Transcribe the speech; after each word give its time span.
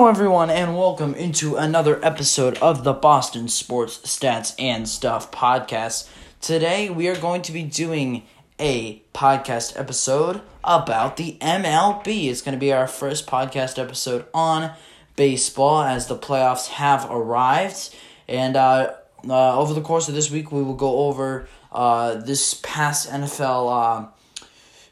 Hello, 0.00 0.08
everyone, 0.08 0.48
and 0.48 0.78
welcome 0.78 1.12
into 1.14 1.56
another 1.56 2.02
episode 2.02 2.56
of 2.62 2.84
the 2.84 2.94
Boston 2.94 3.48
Sports 3.48 3.98
Stats 3.98 4.54
and 4.58 4.88
Stuff 4.88 5.30
podcast. 5.30 6.08
Today, 6.40 6.88
we 6.88 7.06
are 7.08 7.20
going 7.20 7.42
to 7.42 7.52
be 7.52 7.62
doing 7.64 8.22
a 8.58 9.02
podcast 9.12 9.78
episode 9.78 10.40
about 10.64 11.18
the 11.18 11.36
MLB. 11.42 12.30
It's 12.30 12.40
going 12.40 12.54
to 12.54 12.58
be 12.58 12.72
our 12.72 12.86
first 12.86 13.26
podcast 13.26 13.78
episode 13.78 14.24
on 14.32 14.72
baseball 15.16 15.82
as 15.82 16.06
the 16.06 16.16
playoffs 16.16 16.68
have 16.68 17.06
arrived. 17.10 17.94
And 18.26 18.56
uh, 18.56 18.94
uh, 19.28 19.58
over 19.58 19.74
the 19.74 19.82
course 19.82 20.08
of 20.08 20.14
this 20.14 20.30
week, 20.30 20.50
we 20.50 20.62
will 20.62 20.72
go 20.72 21.08
over 21.08 21.46
uh, 21.72 22.14
this 22.14 22.58
past 22.62 23.10
NFL 23.10 24.08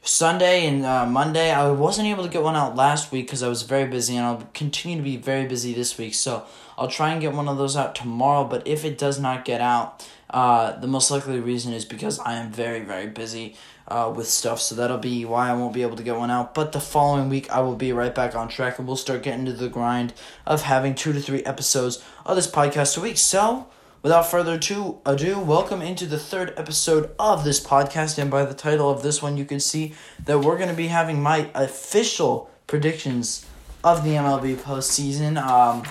Sunday 0.09 0.66
and 0.66 0.86
uh, 0.86 1.04
Monday. 1.04 1.50
I 1.50 1.70
wasn't 1.70 2.08
able 2.08 2.25
to 2.25 2.30
get 2.30 2.43
one 2.43 2.57
out 2.57 2.75
last 2.75 3.12
week 3.12 3.26
because 3.26 3.43
I 3.43 3.49
was 3.49 3.62
very 3.62 3.86
busy, 3.86 4.16
and 4.16 4.25
I'll 4.25 4.49
continue 4.54 4.96
to 4.96 5.03
be 5.03 5.18
very 5.18 5.46
busy 5.46 5.75
this 5.75 5.99
week. 5.99 6.14
So 6.14 6.46
I'll 6.79 6.89
try 6.89 7.12
and 7.12 7.21
get 7.21 7.35
one 7.35 7.46
of 7.46 7.58
those 7.58 7.76
out 7.76 7.94
tomorrow. 7.94 8.44
But 8.44 8.66
if 8.66 8.86
it 8.86 8.96
does 8.96 9.21
not 9.21 9.44
get 9.44 9.61
out, 9.61 10.08
uh, 10.30 10.72
the 10.80 10.86
most 10.86 11.11
likely 11.11 11.39
reason 11.40 11.75
is 11.75 11.85
because 11.85 12.18
I 12.21 12.36
am 12.36 12.50
very, 12.50 12.80
very 12.80 13.07
busy 13.07 13.57
uh, 13.86 14.11
with 14.14 14.29
stuff. 14.29 14.63
So 14.63 14.75
that'll 14.75 14.96
be 14.96 15.26
why 15.26 15.50
I 15.50 15.52
won't 15.52 15.75
be 15.75 15.82
able 15.82 15.96
to 15.96 16.02
get 16.02 16.16
one 16.16 16.30
out. 16.30 16.54
But 16.54 16.72
the 16.72 16.80
following 16.80 17.29
week, 17.29 17.50
I 17.50 17.61
will 17.61 17.77
be 17.77 17.93
right 17.93 18.14
back 18.14 18.35
on 18.35 18.49
track, 18.49 18.79
and 18.79 18.88
we'll 18.88 18.96
start 18.96 19.22
getting 19.22 19.44
to 19.44 19.52
the 19.52 19.68
grind 19.68 20.14
of 20.46 20.63
having 20.63 20.94
two 20.94 21.13
to 21.13 21.21
three 21.21 21.44
episodes 21.44 22.02
of 22.25 22.35
this 22.35 22.50
podcast 22.50 22.96
a 22.96 23.02
week. 23.02 23.18
So 23.18 23.66
Without 24.00 24.30
further 24.30 24.54
ado, 24.54 25.40
welcome 25.40 25.82
into 25.82 26.07
the 26.07 26.20
third 26.20 26.54
episode 26.57 27.11
of 27.18 27.43
this 27.43 27.58
podcast. 27.58 28.16
And 28.16 28.30
by 28.30 28.44
the 28.44 28.54
title 28.54 28.88
of 28.88 29.02
this 29.02 29.21
one, 29.21 29.36
you 29.36 29.44
can 29.44 29.58
see 29.58 29.93
that 30.24 30.38
we're 30.38 30.57
going 30.57 30.68
to 30.68 30.76
be 30.76 30.86
having 30.86 31.21
my 31.21 31.50
official 31.52 32.48
predictions 32.69 33.44
of 33.83 34.05
the 34.05 34.11
MLB 34.11 34.55
postseason. 34.55 35.36
Um, 35.36 35.82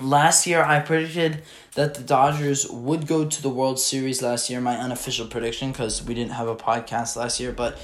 last 0.00 0.46
year, 0.46 0.62
I 0.62 0.78
predicted 0.78 1.42
that 1.74 1.96
the 1.96 2.04
Dodgers 2.04 2.70
would 2.70 3.08
go 3.08 3.24
to 3.24 3.42
the 3.42 3.50
World 3.50 3.80
Series 3.80 4.22
last 4.22 4.48
year, 4.48 4.60
my 4.60 4.76
unofficial 4.76 5.26
prediction, 5.26 5.72
because 5.72 6.04
we 6.04 6.14
didn't 6.14 6.32
have 6.32 6.46
a 6.46 6.54
podcast 6.54 7.16
last 7.16 7.40
year. 7.40 7.50
But 7.50 7.76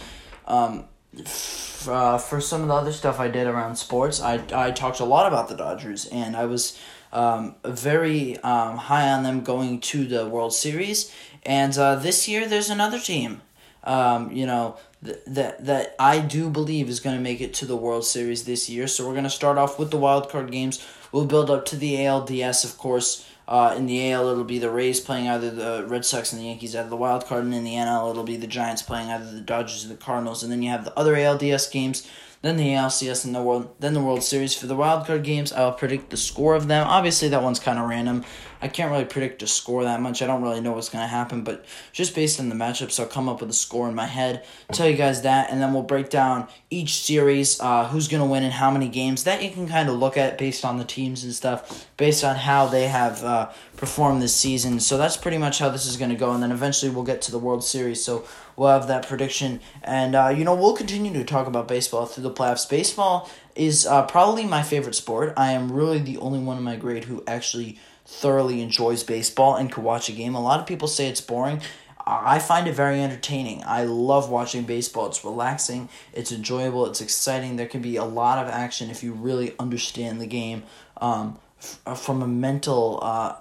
um, 0.46 0.84
f- 1.18 1.88
uh, 1.88 2.16
for 2.16 2.40
some 2.40 2.62
of 2.62 2.68
the 2.68 2.74
other 2.74 2.92
stuff 2.92 3.18
I 3.18 3.26
did 3.26 3.48
around 3.48 3.74
sports, 3.74 4.20
I, 4.20 4.40
I 4.54 4.70
talked 4.70 5.00
a 5.00 5.04
lot 5.04 5.26
about 5.26 5.48
the 5.48 5.56
Dodgers, 5.56 6.06
and 6.06 6.36
I 6.36 6.44
was 6.44 6.78
um, 7.12 7.56
very 7.64 8.38
um, 8.38 8.76
high 8.76 9.10
on 9.10 9.22
them 9.22 9.42
going 9.42 9.80
to 9.80 10.06
the 10.06 10.26
World 10.26 10.54
Series. 10.54 11.12
And 11.44 11.76
uh, 11.76 11.96
this 11.96 12.28
year, 12.28 12.48
there's 12.48 12.70
another 12.70 12.98
team, 12.98 13.42
um, 13.84 14.32
you 14.32 14.46
know, 14.46 14.76
th- 15.04 15.18
that 15.26 15.64
that 15.64 15.96
I 15.98 16.20
do 16.20 16.48
believe 16.48 16.88
is 16.88 17.00
going 17.00 17.16
to 17.16 17.22
make 17.22 17.40
it 17.40 17.52
to 17.54 17.66
the 17.66 17.76
World 17.76 18.04
Series 18.04 18.44
this 18.44 18.70
year. 18.70 18.86
So 18.86 19.06
we're 19.06 19.14
going 19.14 19.24
to 19.24 19.30
start 19.30 19.58
off 19.58 19.78
with 19.78 19.90
the 19.90 19.98
wild 19.98 20.30
card 20.30 20.50
games. 20.50 20.84
We'll 21.10 21.26
build 21.26 21.50
up 21.50 21.66
to 21.66 21.76
the 21.76 21.96
ALDS, 21.96 22.64
of 22.64 22.78
course. 22.78 23.26
Uh, 23.46 23.74
in 23.76 23.86
the 23.86 24.12
AL, 24.12 24.28
it'll 24.28 24.44
be 24.44 24.60
the 24.60 24.70
Rays 24.70 25.00
playing 25.00 25.28
either 25.28 25.50
the 25.50 25.84
Red 25.86 26.06
Sox 26.06 26.32
and 26.32 26.40
the 26.40 26.46
Yankees 26.46 26.76
out 26.76 26.84
of 26.84 26.90
the 26.90 26.96
wild 26.96 27.26
card, 27.26 27.44
and 27.44 27.52
in 27.52 27.64
the 27.64 27.74
NL, 27.74 28.10
it'll 28.10 28.22
be 28.22 28.36
the 28.36 28.46
Giants 28.46 28.82
playing 28.82 29.10
either 29.10 29.30
the 29.30 29.40
Dodgers 29.40 29.84
or 29.84 29.88
the 29.88 29.96
Cardinals. 29.96 30.42
And 30.42 30.50
then 30.50 30.62
you 30.62 30.70
have 30.70 30.84
the 30.84 30.96
other 30.96 31.14
ALDS 31.14 31.70
games 31.70 32.08
then 32.42 32.56
the 32.56 32.70
ALCS 32.70 33.24
and 33.24 33.34
the 33.34 33.42
World, 33.42 33.74
then 33.78 33.94
the 33.94 34.02
World 34.02 34.22
Series. 34.22 34.54
For 34.54 34.66
the 34.66 34.76
wild 34.76 35.06
card 35.06 35.22
games, 35.22 35.52
I'll 35.52 35.72
predict 35.72 36.10
the 36.10 36.16
score 36.16 36.54
of 36.54 36.68
them. 36.68 36.86
Obviously, 36.86 37.28
that 37.28 37.42
one's 37.42 37.60
kind 37.60 37.78
of 37.78 37.88
random. 37.88 38.24
I 38.62 38.68
can't 38.68 38.92
really 38.92 39.04
predict 39.04 39.42
a 39.42 39.48
score 39.48 39.82
that 39.82 40.00
much. 40.00 40.22
I 40.22 40.26
don't 40.28 40.40
really 40.40 40.60
know 40.60 40.72
what's 40.72 40.88
going 40.88 41.02
to 41.02 41.08
happen, 41.08 41.42
but 41.42 41.64
just 41.92 42.14
based 42.14 42.38
on 42.38 42.48
the 42.48 42.54
matchups, 42.54 43.00
I'll 43.00 43.06
come 43.06 43.28
up 43.28 43.40
with 43.40 43.50
a 43.50 43.54
score 43.54 43.88
in 43.88 43.94
my 43.96 44.06
head, 44.06 44.44
tell 44.72 44.88
you 44.88 44.96
guys 44.96 45.22
that, 45.22 45.50
and 45.50 45.60
then 45.60 45.74
we'll 45.74 45.82
break 45.82 46.10
down 46.10 46.46
each 46.70 47.02
series, 47.02 47.60
uh, 47.60 47.88
who's 47.88 48.06
going 48.06 48.22
to 48.22 48.28
win 48.28 48.44
and 48.44 48.52
how 48.52 48.70
many 48.70 48.88
games. 48.88 49.24
That 49.24 49.42
you 49.42 49.50
can 49.50 49.66
kind 49.66 49.88
of 49.88 49.96
look 49.96 50.16
at 50.16 50.38
based 50.38 50.64
on 50.64 50.78
the 50.78 50.84
teams 50.84 51.24
and 51.24 51.34
stuff, 51.34 51.88
based 51.96 52.22
on 52.22 52.36
how 52.36 52.66
they 52.66 52.86
have 52.86 53.24
uh, 53.24 53.50
performed 53.76 54.22
this 54.22 54.34
season. 54.34 54.78
So 54.78 54.96
that's 54.96 55.16
pretty 55.16 55.38
much 55.38 55.58
how 55.58 55.68
this 55.68 55.84
is 55.84 55.96
going 55.96 56.10
to 56.10 56.16
go, 56.16 56.30
and 56.30 56.40
then 56.40 56.52
eventually 56.52 56.92
we'll 56.92 57.04
get 57.04 57.20
to 57.22 57.32
the 57.32 57.40
World 57.40 57.64
Series. 57.64 58.04
So 58.04 58.24
we'll 58.54 58.68
have 58.70 58.86
that 58.86 59.08
prediction, 59.08 59.58
and 59.82 60.14
uh, 60.14 60.28
you 60.28 60.44
know 60.44 60.54
we'll 60.54 60.76
continue 60.76 61.12
to 61.14 61.24
talk 61.24 61.48
about 61.48 61.66
baseball 61.66 62.06
through 62.06 62.22
the 62.22 62.30
playoffs. 62.30 62.68
Baseball 62.68 63.28
is 63.56 63.86
uh, 63.86 64.06
probably 64.06 64.44
my 64.44 64.62
favorite 64.62 64.94
sport. 64.94 65.34
I 65.36 65.52
am 65.52 65.72
really 65.72 65.98
the 65.98 66.18
only 66.18 66.38
one 66.38 66.56
in 66.56 66.62
my 66.62 66.76
grade 66.76 67.04
who 67.04 67.24
actually 67.26 67.78
thoroughly 68.12 68.60
enjoys 68.60 69.02
baseball 69.02 69.56
and 69.56 69.72
could 69.72 69.82
watch 69.82 70.08
a 70.08 70.12
game. 70.12 70.34
A 70.34 70.40
lot 70.40 70.60
of 70.60 70.66
people 70.66 70.86
say 70.86 71.08
it's 71.08 71.20
boring. 71.20 71.60
I 72.04 72.38
find 72.40 72.66
it 72.66 72.74
very 72.74 73.00
entertaining. 73.00 73.62
I 73.64 73.84
love 73.84 74.28
watching 74.28 74.64
baseball. 74.64 75.06
It's 75.06 75.24
relaxing, 75.24 75.88
it's 76.12 76.32
enjoyable, 76.32 76.86
it's 76.86 77.00
exciting. 77.00 77.56
There 77.56 77.68
can 77.68 77.80
be 77.80 77.96
a 77.96 78.04
lot 78.04 78.44
of 78.44 78.52
action 78.52 78.90
if 78.90 79.02
you 79.04 79.12
really 79.12 79.54
understand 79.58 80.20
the 80.20 80.26
game 80.26 80.64
um, 81.00 81.38
f- 81.58 81.80
uh, 81.86 81.94
from 81.94 82.22
a 82.22 82.26
mental, 82.26 82.98
uh, 83.02 83.36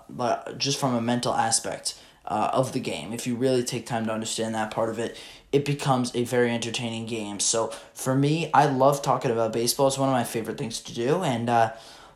just 0.58 0.80
from 0.80 0.94
a 0.94 1.02
mental 1.02 1.34
aspect 1.34 2.00
uh, 2.26 2.52
of 2.54 2.74
the 2.74 2.80
game. 2.80 3.14
If 3.14 3.26
you 3.26 3.36
really 3.36 3.64
take 3.64 3.88
time 3.88 4.06
to 4.06 4.14
understand 4.14 4.54
that 4.54 4.70
part 4.70 4.90
of 4.90 5.00
it, 5.00 5.18
it 5.52 5.66
becomes 5.66 6.16
a 6.16 6.24
very 6.24 6.52
entertaining 6.52 7.08
game. 7.08 7.40
So 7.40 7.74
for 7.94 8.16
me, 8.16 8.52
I 8.54 8.68
love 8.68 9.02
talking 9.02 9.32
about 9.32 9.54
baseball. 9.54 9.88
It's 9.88 9.98
one 9.98 10.10
of 10.10 10.14
my 10.14 10.24
favorite 10.24 10.58
things 10.58 10.80
to 10.82 10.94
do, 10.94 11.24
and 11.24 11.50
uh, 11.50 11.72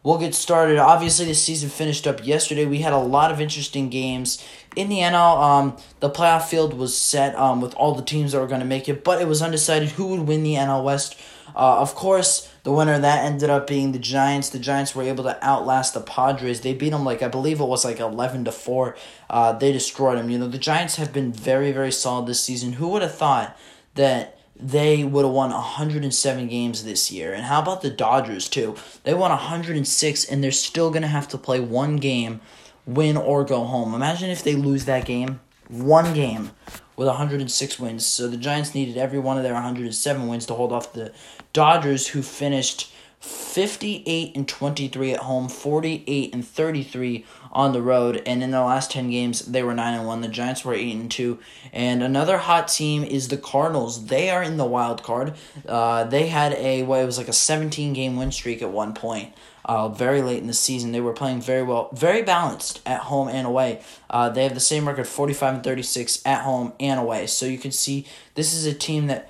we'll 0.06 0.20
get 0.20 0.36
started. 0.36 0.78
Obviously, 0.78 1.26
the 1.26 1.34
season 1.34 1.68
finished 1.68 2.08
up 2.08 2.26
yesterday. 2.26 2.66
We 2.66 2.80
had 2.80 2.94
a 2.94 2.98
lot 2.98 3.32
of 3.32 3.42
interesting 3.42 3.90
games. 3.90 4.42
In 4.76 4.88
the 4.88 5.00
NL, 5.00 5.42
um, 5.42 5.78
the 6.00 6.10
playoff 6.10 6.44
field 6.44 6.76
was 6.76 6.96
set 6.98 7.36
um, 7.36 7.60
with 7.60 7.74
all 7.74 7.96
the 7.96 8.04
teams 8.04 8.32
that 8.32 8.40
were 8.40 8.48
going 8.48 8.62
to 8.62 8.68
make 8.68 8.88
it, 8.88 9.04
but 9.04 9.22
it 9.22 9.28
was 9.28 9.42
undecided 9.42 9.90
who 9.90 10.08
would 10.08 10.22
win 10.22 10.44
the 10.44 10.54
NL 10.54 10.84
West. 10.84 11.18
Uh, 11.56 11.80
of 11.80 11.96
course, 11.96 12.52
the 12.64 12.72
winner 12.72 13.00
that 13.00 13.24
ended 13.24 13.50
up 13.50 13.66
being 13.68 13.94
the 13.94 14.00
Giants. 14.00 14.50
The 14.50 14.60
Giants 14.60 14.94
were 14.94 15.04
able 15.04 15.24
to 15.24 15.44
outlast 15.44 15.94
the 15.94 16.02
Padres. 16.02 16.62
They 16.62 16.74
beat 16.74 16.90
them 16.90 17.06
like 17.06 17.24
I 17.24 17.28
believe 17.28 17.60
it 17.60 17.66
was 17.66 17.86
like 17.86 18.00
eleven 18.00 18.44
to 18.46 18.52
four. 18.52 18.96
Uh, 19.30 19.54
they 19.54 19.72
destroyed 19.72 20.18
them. 20.18 20.30
You 20.30 20.38
know 20.38 20.48
the 20.48 20.58
Giants 20.58 20.98
have 20.98 21.14
been 21.14 21.32
very 21.32 21.72
very 21.72 21.92
solid 21.92 22.28
this 22.28 22.42
season. 22.42 22.74
Who 22.74 22.90
would 22.90 23.04
have 23.04 23.16
thought 23.16 23.58
that 23.94 24.35
they 24.58 25.04
would 25.04 25.26
have 25.26 25.34
won 25.34 25.52
107 25.52 26.48
games 26.48 26.84
this 26.84 27.12
year. 27.12 27.34
And 27.34 27.46
how 27.46 27.62
about 27.62 27.82
the 27.82 27.90
Dodgers, 27.90 28.48
too? 28.48 28.76
They 29.04 29.14
won 29.14 29.32
106, 29.32 30.26
and 30.26 30.44
they're 30.44 30.52
still 30.52 30.90
going 30.90 31.02
to 31.02 31.08
have 31.08 31.28
to 31.30 31.38
play 31.38 31.60
one 31.60 31.98
game, 31.98 32.42
win 32.86 33.18
or 33.18 33.44
go 33.44 33.66
home. 33.66 33.94
Imagine 33.94 34.30
if 34.30 34.44
they 34.44 34.56
lose 34.56 34.86
that 34.86 35.06
game, 35.06 35.42
one 35.68 36.14
game, 36.14 36.52
with 36.96 37.08
106 37.08 37.80
wins. 37.80 38.06
So 38.06 38.28
the 38.28 38.38
Giants 38.38 38.74
needed 38.74 38.98
every 38.98 39.20
one 39.20 39.38
of 39.38 39.44
their 39.44 39.54
107 39.54 40.28
wins 40.28 40.46
to 40.46 40.54
hold 40.54 40.72
off 40.72 40.94
the 40.94 41.14
Dodgers, 41.52 42.08
who 42.08 42.22
finished 42.22 42.92
58 43.26 44.36
and 44.36 44.48
23 44.48 45.14
at 45.14 45.20
home, 45.22 45.48
48 45.48 46.34
and 46.34 46.46
33 46.46 47.26
on 47.54 47.72
the 47.72 47.82
road, 47.82 48.22
and 48.26 48.44
in 48.44 48.52
the 48.52 48.62
last 48.62 48.92
10 48.92 49.10
games 49.10 49.46
they 49.46 49.64
were 49.64 49.74
9 49.74 49.94
and 49.94 50.06
1. 50.06 50.22
The 50.22 50.28
Giants 50.28 50.66
were 50.66 50.74
8 50.74 50.96
and 50.96 51.10
2. 51.10 51.40
And 51.72 52.04
another 52.04 52.38
hot 52.38 52.68
team 52.68 53.04
is 53.04 53.30
the 53.30 53.38
Cardinals. 53.38 54.08
They 54.08 54.30
are 54.30 54.44
in 54.44 54.58
the 54.58 54.66
wild 54.66 55.04
card. 55.04 55.36
Uh, 55.66 56.04
they 56.04 56.28
had 56.28 56.54
a 56.54 56.84
what 56.84 57.00
it 57.00 57.06
was 57.06 57.18
like 57.18 57.30
a 57.30 57.34
17 57.34 57.94
game 57.94 58.18
win 58.18 58.32
streak 58.32 58.62
at 58.62 58.72
one 58.72 58.94
point. 58.94 59.34
Uh, 59.64 59.90
very 59.90 60.22
late 60.22 60.40
in 60.42 60.48
the 60.48 60.54
season, 60.54 60.92
they 60.92 61.02
were 61.02 61.14
playing 61.14 61.42
very 61.42 61.64
well, 61.64 61.90
very 61.94 62.22
balanced 62.22 62.82
at 62.86 63.00
home 63.00 63.28
and 63.28 63.48
away. 63.48 63.82
Uh, 64.12 64.30
they 64.30 64.44
have 64.44 64.54
the 64.54 64.60
same 64.60 64.88
record, 64.88 65.08
forty 65.08 65.34
five 65.34 65.56
and 65.56 65.64
thirty 65.64 65.82
six 65.82 66.22
at 66.24 66.44
home 66.44 66.74
and 66.80 67.00
away. 67.00 67.26
So 67.26 67.48
you 67.48 67.58
can 67.58 67.72
see 67.72 68.06
this 68.36 68.54
is 68.54 68.68
a 68.68 68.74
team 68.76 69.08
that, 69.08 69.28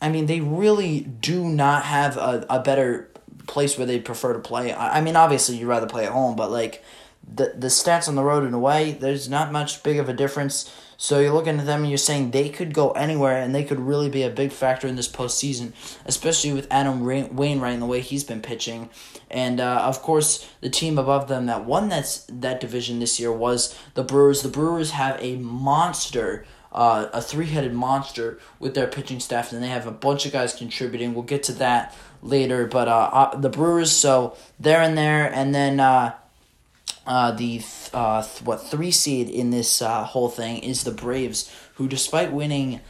I 0.00 0.08
mean, 0.08 0.26
they 0.26 0.40
really 0.40 1.00
do 1.00 1.44
not 1.46 1.82
have 1.84 2.16
a, 2.16 2.46
a 2.48 2.60
better 2.60 3.11
place 3.46 3.76
where 3.76 3.86
they 3.86 4.00
prefer 4.00 4.32
to 4.32 4.38
play. 4.38 4.72
I, 4.72 4.98
I 4.98 5.00
mean, 5.00 5.16
obviously 5.16 5.56
you'd 5.56 5.68
rather 5.68 5.86
play 5.86 6.06
at 6.06 6.12
home, 6.12 6.36
but 6.36 6.50
like 6.50 6.84
the 7.22 7.52
the 7.56 7.68
stats 7.68 8.08
on 8.08 8.14
the 8.14 8.24
road 8.24 8.44
and 8.44 8.54
away, 8.54 8.92
there's 8.92 9.28
not 9.28 9.52
much 9.52 9.82
big 9.82 9.98
of 9.98 10.08
a 10.08 10.12
difference. 10.12 10.72
So 10.96 11.18
you're 11.18 11.32
looking 11.32 11.58
at 11.58 11.66
them 11.66 11.80
and 11.80 11.88
you're 11.88 11.98
saying 11.98 12.30
they 12.30 12.48
could 12.48 12.72
go 12.72 12.92
anywhere 12.92 13.42
and 13.42 13.52
they 13.52 13.64
could 13.64 13.80
really 13.80 14.08
be 14.08 14.22
a 14.22 14.30
big 14.30 14.52
factor 14.52 14.86
in 14.86 14.94
this 14.94 15.10
postseason, 15.10 15.72
especially 16.04 16.52
with 16.52 16.68
Adam 16.70 17.04
Wainwright 17.04 17.72
and 17.72 17.82
the 17.82 17.86
way 17.86 18.00
he's 18.00 18.22
been 18.22 18.40
pitching. 18.40 18.88
And 19.28 19.60
uh, 19.60 19.82
of 19.82 20.00
course, 20.00 20.48
the 20.60 20.70
team 20.70 20.98
above 20.98 21.26
them 21.26 21.46
that 21.46 21.64
won 21.64 21.88
that 21.88 22.24
that 22.28 22.60
division 22.60 23.00
this 23.00 23.18
year 23.18 23.32
was 23.32 23.76
the 23.94 24.04
Brewers. 24.04 24.42
The 24.42 24.48
Brewers 24.48 24.92
have 24.92 25.16
a 25.20 25.36
monster. 25.36 26.46
Uh, 26.74 27.10
a 27.12 27.20
three-headed 27.20 27.74
monster 27.74 28.38
with 28.58 28.72
their 28.74 28.86
pitching 28.86 29.20
staff, 29.20 29.52
and 29.52 29.62
they 29.62 29.68
have 29.68 29.86
a 29.86 29.90
bunch 29.90 30.24
of 30.24 30.32
guys 30.32 30.54
contributing. 30.54 31.12
We'll 31.12 31.22
get 31.22 31.42
to 31.42 31.52
that 31.52 31.94
later, 32.22 32.66
but 32.66 32.88
uh, 32.88 33.10
uh 33.12 33.36
the 33.36 33.50
Brewers, 33.50 33.90
so 33.90 34.36
they're 34.58 34.82
in 34.82 34.94
there, 34.94 35.30
and 35.32 35.54
then 35.54 35.80
uh, 35.80 36.14
uh, 37.06 37.32
the 37.32 37.58
th- 37.58 37.90
uh, 37.92 38.22
th- 38.22 38.42
what 38.42 38.58
three 38.58 38.92
seed 38.92 39.28
in 39.28 39.50
this 39.50 39.82
uh, 39.82 40.04
whole 40.04 40.28
thing 40.28 40.58
is 40.58 40.84
the 40.84 40.92
Braves, 40.92 41.52
who 41.74 41.88
despite 41.88 42.32
winning 42.32 42.80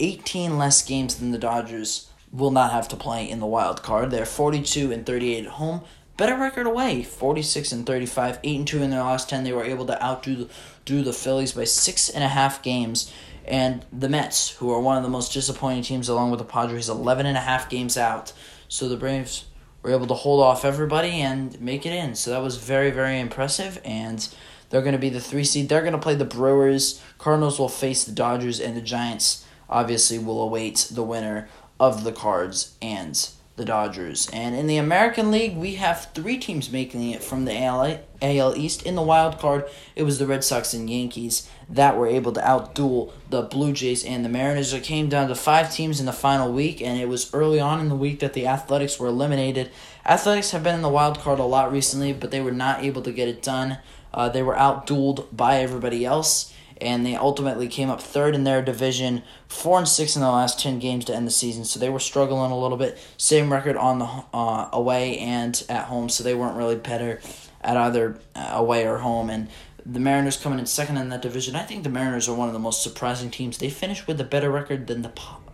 eighteen 0.00 0.58
less 0.58 0.84
games 0.84 1.16
than 1.16 1.30
the 1.30 1.38
Dodgers, 1.38 2.10
will 2.32 2.50
not 2.50 2.72
have 2.72 2.88
to 2.88 2.96
play 2.96 3.28
in 3.28 3.40
the 3.40 3.46
wild 3.46 3.82
card. 3.82 4.10
They're 4.10 4.26
forty 4.26 4.62
two 4.62 4.92
and 4.92 5.06
thirty 5.06 5.34
eight 5.34 5.46
at 5.46 5.52
home. 5.52 5.82
Better 6.16 6.36
record 6.36 6.66
away, 6.66 7.02
forty 7.02 7.42
six 7.42 7.72
and 7.72 7.86
thirty 7.86 8.06
five, 8.06 8.38
eight 8.42 8.58
and 8.58 8.66
two 8.66 8.82
in 8.82 8.90
their 8.90 9.02
last 9.02 9.28
ten. 9.30 9.44
They 9.44 9.52
were 9.52 9.64
able 9.64 9.86
to 9.86 10.02
outdo 10.02 10.34
the, 10.34 10.48
do 10.84 11.02
the 11.02 11.12
Phillies 11.12 11.52
by 11.52 11.64
six 11.64 12.08
and 12.08 12.24
a 12.24 12.28
half 12.28 12.62
games. 12.62 13.12
And 13.46 13.84
the 13.92 14.08
Mets, 14.08 14.50
who 14.56 14.72
are 14.72 14.80
one 14.80 14.96
of 14.96 15.04
the 15.04 15.08
most 15.08 15.32
disappointing 15.32 15.84
teams 15.84 16.08
along 16.08 16.32
with 16.32 16.38
the 16.38 16.44
Padres, 16.44 16.88
eleven 16.88 17.26
and 17.26 17.36
a 17.36 17.40
half 17.40 17.70
games 17.70 17.96
out. 17.96 18.32
So 18.68 18.88
the 18.88 18.96
Braves 18.96 19.46
were 19.82 19.92
able 19.92 20.06
to 20.08 20.14
hold 20.14 20.42
off 20.42 20.64
everybody 20.64 21.20
and 21.20 21.60
make 21.60 21.86
it 21.86 21.92
in. 21.92 22.14
So 22.14 22.30
that 22.30 22.42
was 22.42 22.56
very, 22.56 22.90
very 22.90 23.20
impressive. 23.20 23.80
And 23.84 24.28
they're 24.70 24.82
going 24.82 24.92
to 24.92 24.98
be 24.98 25.10
the 25.10 25.20
three 25.20 25.44
seed. 25.44 25.68
They're 25.68 25.82
going 25.82 25.92
to 25.92 25.98
play 25.98 26.14
the 26.14 26.24
Brewers. 26.24 27.02
Cardinals 27.18 27.58
will 27.58 27.68
face 27.68 28.04
the 28.04 28.12
Dodgers, 28.12 28.60
and 28.60 28.76
the 28.76 28.80
Giants 28.80 29.44
obviously 29.68 30.18
will 30.18 30.42
await 30.42 30.88
the 30.90 31.02
winner 31.02 31.48
of 31.78 32.04
the 32.04 32.12
Cards 32.12 32.74
and 32.82 33.28
the 33.56 33.64
Dodgers. 33.64 34.28
And 34.32 34.54
in 34.54 34.66
the 34.66 34.76
American 34.76 35.30
League, 35.30 35.56
we 35.56 35.76
have 35.76 36.10
three 36.14 36.36
teams 36.36 36.70
making 36.70 37.10
it 37.10 37.22
from 37.22 37.46
the 37.46 37.58
AL, 37.58 38.00
AL 38.20 38.56
East. 38.56 38.82
In 38.82 38.94
the 38.94 39.02
wild 39.02 39.38
card, 39.38 39.64
it 39.94 40.02
was 40.02 40.18
the 40.18 40.26
Red 40.26 40.44
Sox 40.44 40.74
and 40.74 40.88
Yankees 40.88 41.48
that 41.68 41.96
were 41.96 42.06
able 42.06 42.32
to 42.32 42.40
outduel 42.40 43.12
the 43.30 43.42
Blue 43.42 43.72
Jays 43.72 44.04
and 44.04 44.24
the 44.24 44.28
Mariners. 44.28 44.72
It 44.72 44.84
came 44.84 45.08
down 45.08 45.28
to 45.28 45.34
five 45.34 45.72
teams 45.72 46.00
in 46.00 46.06
the 46.06 46.12
final 46.12 46.52
week, 46.52 46.82
and 46.82 47.00
it 47.00 47.08
was 47.08 47.32
early 47.32 47.58
on 47.58 47.80
in 47.80 47.88
the 47.88 47.96
week 47.96 48.20
that 48.20 48.34
the 48.34 48.46
Athletics 48.46 48.98
were 48.98 49.08
eliminated. 49.08 49.70
Athletics 50.04 50.50
have 50.50 50.62
been 50.62 50.74
in 50.74 50.82
the 50.82 50.88
wild 50.88 51.18
card 51.18 51.38
a 51.38 51.44
lot 51.44 51.72
recently, 51.72 52.12
but 52.12 52.30
they 52.30 52.40
were 52.40 52.52
not 52.52 52.84
able 52.84 53.02
to 53.02 53.12
get 53.12 53.28
it 53.28 53.42
done. 53.42 53.78
Uh, 54.12 54.28
they 54.28 54.42
were 54.42 54.54
outdueled 54.54 55.26
by 55.34 55.58
everybody 55.58 56.04
else 56.04 56.52
and 56.80 57.04
they 57.04 57.14
ultimately 57.14 57.68
came 57.68 57.90
up 57.90 58.00
third 58.00 58.34
in 58.34 58.44
their 58.44 58.62
division, 58.62 59.22
four 59.48 59.78
and 59.78 59.88
six 59.88 60.16
in 60.16 60.22
the 60.22 60.30
last 60.30 60.60
ten 60.60 60.78
games 60.78 61.04
to 61.06 61.14
end 61.14 61.26
the 61.26 61.32
season. 61.32 61.64
So 61.64 61.78
they 61.78 61.88
were 61.88 61.98
struggling 61.98 62.50
a 62.50 62.58
little 62.58 62.76
bit. 62.76 62.98
Same 63.16 63.52
record 63.52 63.76
on 63.76 63.98
the 63.98 64.24
uh, 64.34 64.68
away 64.72 65.18
and 65.18 65.62
at 65.68 65.86
home, 65.86 66.08
so 66.08 66.22
they 66.22 66.34
weren't 66.34 66.56
really 66.56 66.76
better 66.76 67.20
at 67.60 67.76
either 67.76 68.18
uh, 68.34 68.50
away 68.52 68.86
or 68.86 68.98
home. 68.98 69.30
And 69.30 69.48
the 69.84 70.00
Mariners 70.00 70.36
coming 70.36 70.58
in 70.58 70.66
second 70.66 70.96
in 70.96 71.08
that 71.10 71.22
division. 71.22 71.56
I 71.56 71.62
think 71.62 71.84
the 71.84 71.90
Mariners 71.90 72.28
are 72.28 72.34
one 72.34 72.48
of 72.48 72.54
the 72.54 72.60
most 72.60 72.82
surprising 72.82 73.30
teams. 73.30 73.58
They 73.58 73.70
finished 73.70 74.06
with 74.06 74.20
a 74.20 74.24
better 74.24 74.50
record 74.50 74.86
than 74.86 75.02
the 75.02 75.12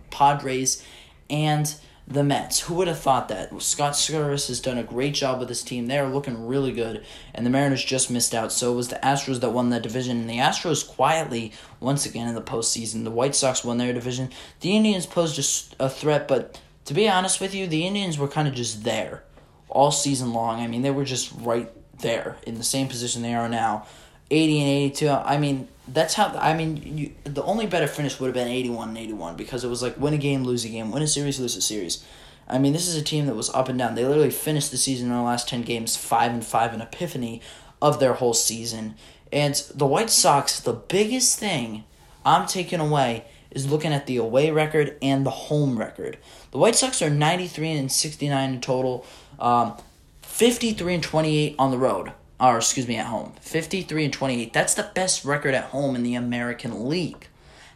Padres 0.09 0.83
and 1.29 1.75
the 2.07 2.23
Mets. 2.23 2.61
Who 2.61 2.75
would 2.75 2.87
have 2.87 2.99
thought 2.99 3.29
that? 3.29 3.61
Scott 3.61 3.93
Scaris 3.93 4.47
has 4.47 4.59
done 4.59 4.77
a 4.77 4.83
great 4.83 5.13
job 5.13 5.39
with 5.39 5.49
his 5.49 5.63
team. 5.63 5.87
They 5.87 5.97
are 5.97 6.09
looking 6.09 6.45
really 6.45 6.71
good, 6.71 7.05
and 7.33 7.45
the 7.45 7.49
Mariners 7.49 7.83
just 7.83 8.11
missed 8.11 8.35
out. 8.35 8.51
So 8.51 8.73
it 8.73 8.75
was 8.75 8.89
the 8.89 8.99
Astros 9.03 9.39
that 9.39 9.51
won 9.51 9.69
that 9.69 9.83
division, 9.83 10.19
and 10.19 10.29
the 10.29 10.37
Astros 10.37 10.87
quietly, 10.87 11.53
once 11.79 12.05
again 12.05 12.27
in 12.27 12.35
the 12.35 12.41
postseason. 12.41 13.03
The 13.03 13.11
White 13.11 13.35
Sox 13.35 13.63
won 13.63 13.77
their 13.77 13.93
division. 13.93 14.29
The 14.59 14.75
Indians 14.75 15.05
posed 15.05 15.73
a, 15.79 15.85
a 15.85 15.89
threat, 15.89 16.27
but 16.27 16.59
to 16.85 16.93
be 16.93 17.07
honest 17.07 17.39
with 17.39 17.55
you, 17.55 17.67
the 17.67 17.87
Indians 17.87 18.17
were 18.17 18.27
kind 18.27 18.47
of 18.47 18.53
just 18.53 18.83
there 18.83 19.23
all 19.69 19.91
season 19.91 20.33
long. 20.33 20.59
I 20.59 20.67
mean, 20.67 20.81
they 20.81 20.91
were 20.91 21.05
just 21.05 21.31
right 21.39 21.71
there 21.99 22.37
in 22.45 22.55
the 22.55 22.63
same 22.63 22.87
position 22.87 23.21
they 23.21 23.33
are 23.33 23.49
now. 23.49 23.87
80 24.29 24.59
and 24.59 24.69
82. 24.69 25.09
I 25.09 25.37
mean, 25.37 25.67
that's 25.87 26.13
how 26.13 26.27
I 26.37 26.53
mean, 26.53 26.97
you, 26.97 27.13
the 27.23 27.43
only 27.43 27.67
better 27.67 27.87
finish 27.87 28.19
would 28.19 28.27
have 28.27 28.33
been 28.33 28.47
81 28.47 28.89
and 28.89 28.97
81 28.97 29.35
because 29.35 29.63
it 29.63 29.67
was 29.67 29.81
like 29.81 29.97
win 29.97 30.13
a 30.13 30.17
game, 30.17 30.43
lose 30.43 30.65
a 30.65 30.69
game, 30.69 30.91
win 30.91 31.03
a 31.03 31.07
series, 31.07 31.39
lose 31.39 31.55
a 31.55 31.61
series. 31.61 32.03
I 32.47 32.57
mean, 32.57 32.73
this 32.73 32.87
is 32.87 32.95
a 32.95 33.01
team 33.01 33.25
that 33.27 33.35
was 33.35 33.49
up 33.51 33.69
and 33.69 33.79
down. 33.79 33.95
They 33.95 34.05
literally 34.05 34.29
finished 34.29 34.71
the 34.71 34.77
season 34.77 35.09
in 35.09 35.15
the 35.15 35.21
last 35.21 35.47
10 35.47 35.61
games 35.61 35.95
5 35.95 36.33
and 36.33 36.45
5 36.45 36.73
an 36.73 36.81
epiphany 36.81 37.41
of 37.81 37.99
their 37.99 38.13
whole 38.13 38.33
season. 38.33 38.95
And 39.31 39.55
the 39.73 39.85
White 39.87 40.09
Sox, 40.09 40.59
the 40.59 40.73
biggest 40.73 41.39
thing 41.39 41.85
I'm 42.25 42.45
taking 42.45 42.79
away 42.79 43.25
is 43.51 43.69
looking 43.69 43.93
at 43.93 44.07
the 44.07 44.17
away 44.17 44.51
record 44.51 44.97
and 45.01 45.25
the 45.25 45.31
home 45.31 45.77
record. 45.77 46.17
The 46.51 46.57
White 46.57 46.75
Sox 46.75 47.01
are 47.01 47.09
93 47.09 47.71
and 47.71 47.91
69 47.91 48.53
in 48.53 48.61
total, 48.61 49.05
um, 49.39 49.77
53 50.21 50.95
and 50.95 51.03
28 51.03 51.55
on 51.57 51.71
the 51.71 51.77
road 51.77 52.11
or 52.39 52.57
excuse 52.57 52.87
me, 52.87 52.97
at 52.97 53.07
home. 53.07 53.33
53 53.41 54.05
and 54.05 54.13
28. 54.13 54.53
That's 54.53 54.73
the 54.73 54.89
best 54.93 55.23
record 55.23 55.53
at 55.53 55.65
home 55.65 55.95
in 55.95 56.03
the 56.03 56.15
American 56.15 56.87
League. 56.89 57.27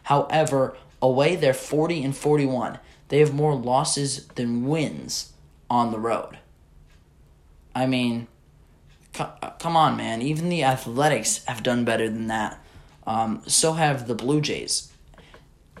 However, 0.04 0.76
away 1.00 1.36
they're 1.36 1.54
40 1.54 2.04
and 2.04 2.16
41. 2.16 2.78
They 3.08 3.20
have 3.20 3.34
more 3.34 3.54
losses 3.54 4.26
than 4.34 4.66
wins 4.66 5.32
on 5.70 5.92
the 5.92 5.98
road. 5.98 6.38
I 7.74 7.86
mean, 7.86 8.26
come 9.12 9.76
on, 9.76 9.96
man. 9.96 10.22
Even 10.22 10.48
the 10.48 10.64
Athletics 10.64 11.44
have 11.44 11.62
done 11.62 11.84
better 11.84 12.08
than 12.08 12.26
that. 12.26 12.62
Um, 13.06 13.42
so 13.46 13.72
have 13.72 14.06
the 14.06 14.14
Blue 14.14 14.40
Jays. 14.40 14.92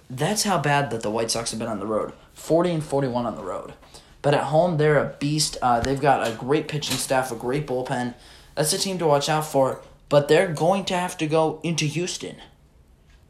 That's 0.08 0.44
how 0.44 0.58
bad 0.58 0.90
that 0.90 1.02
the 1.02 1.10
White 1.10 1.30
Sox 1.30 1.50
have 1.50 1.58
been 1.58 1.68
on 1.68 1.80
the 1.80 1.86
road. 1.86 2.14
40 2.32 2.70
and 2.70 2.84
41 2.84 3.26
on 3.26 3.36
the 3.36 3.42
road. 3.42 3.74
But 4.22 4.34
at 4.34 4.44
home, 4.44 4.78
they're 4.78 4.98
a 4.98 5.14
beast. 5.18 5.58
Uh, 5.60 5.80
they've 5.80 6.00
got 6.00 6.26
a 6.26 6.34
great 6.34 6.68
pitching 6.68 6.96
staff, 6.96 7.30
a 7.30 7.36
great 7.36 7.66
bullpen. 7.66 8.14
That's 8.58 8.72
a 8.72 8.78
team 8.78 8.98
to 8.98 9.06
watch 9.06 9.28
out 9.28 9.46
for. 9.46 9.82
But 10.08 10.26
they're 10.26 10.52
going 10.52 10.84
to 10.86 10.94
have 10.94 11.16
to 11.18 11.28
go 11.28 11.60
into 11.62 11.84
Houston, 11.84 12.38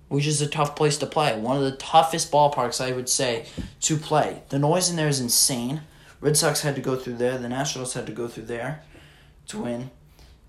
which 0.08 0.26
is 0.26 0.40
a 0.40 0.46
tough 0.46 0.74
place 0.74 0.96
to 0.98 1.06
play. 1.06 1.38
One 1.38 1.58
of 1.58 1.64
the 1.64 1.76
toughest 1.76 2.32
ballparks, 2.32 2.82
I 2.82 2.92
would 2.92 3.10
say, 3.10 3.44
to 3.82 3.98
play. 3.98 4.42
The 4.48 4.58
noise 4.58 4.88
in 4.88 4.96
there 4.96 5.06
is 5.06 5.20
insane. 5.20 5.82
Red 6.22 6.38
Sox 6.38 6.62
had 6.62 6.76
to 6.76 6.80
go 6.80 6.96
through 6.96 7.16
there. 7.16 7.36
The 7.36 7.46
Nationals 7.46 7.92
had 7.92 8.06
to 8.06 8.12
go 8.12 8.26
through 8.26 8.44
there 8.44 8.82
to 9.48 9.58
win. 9.58 9.90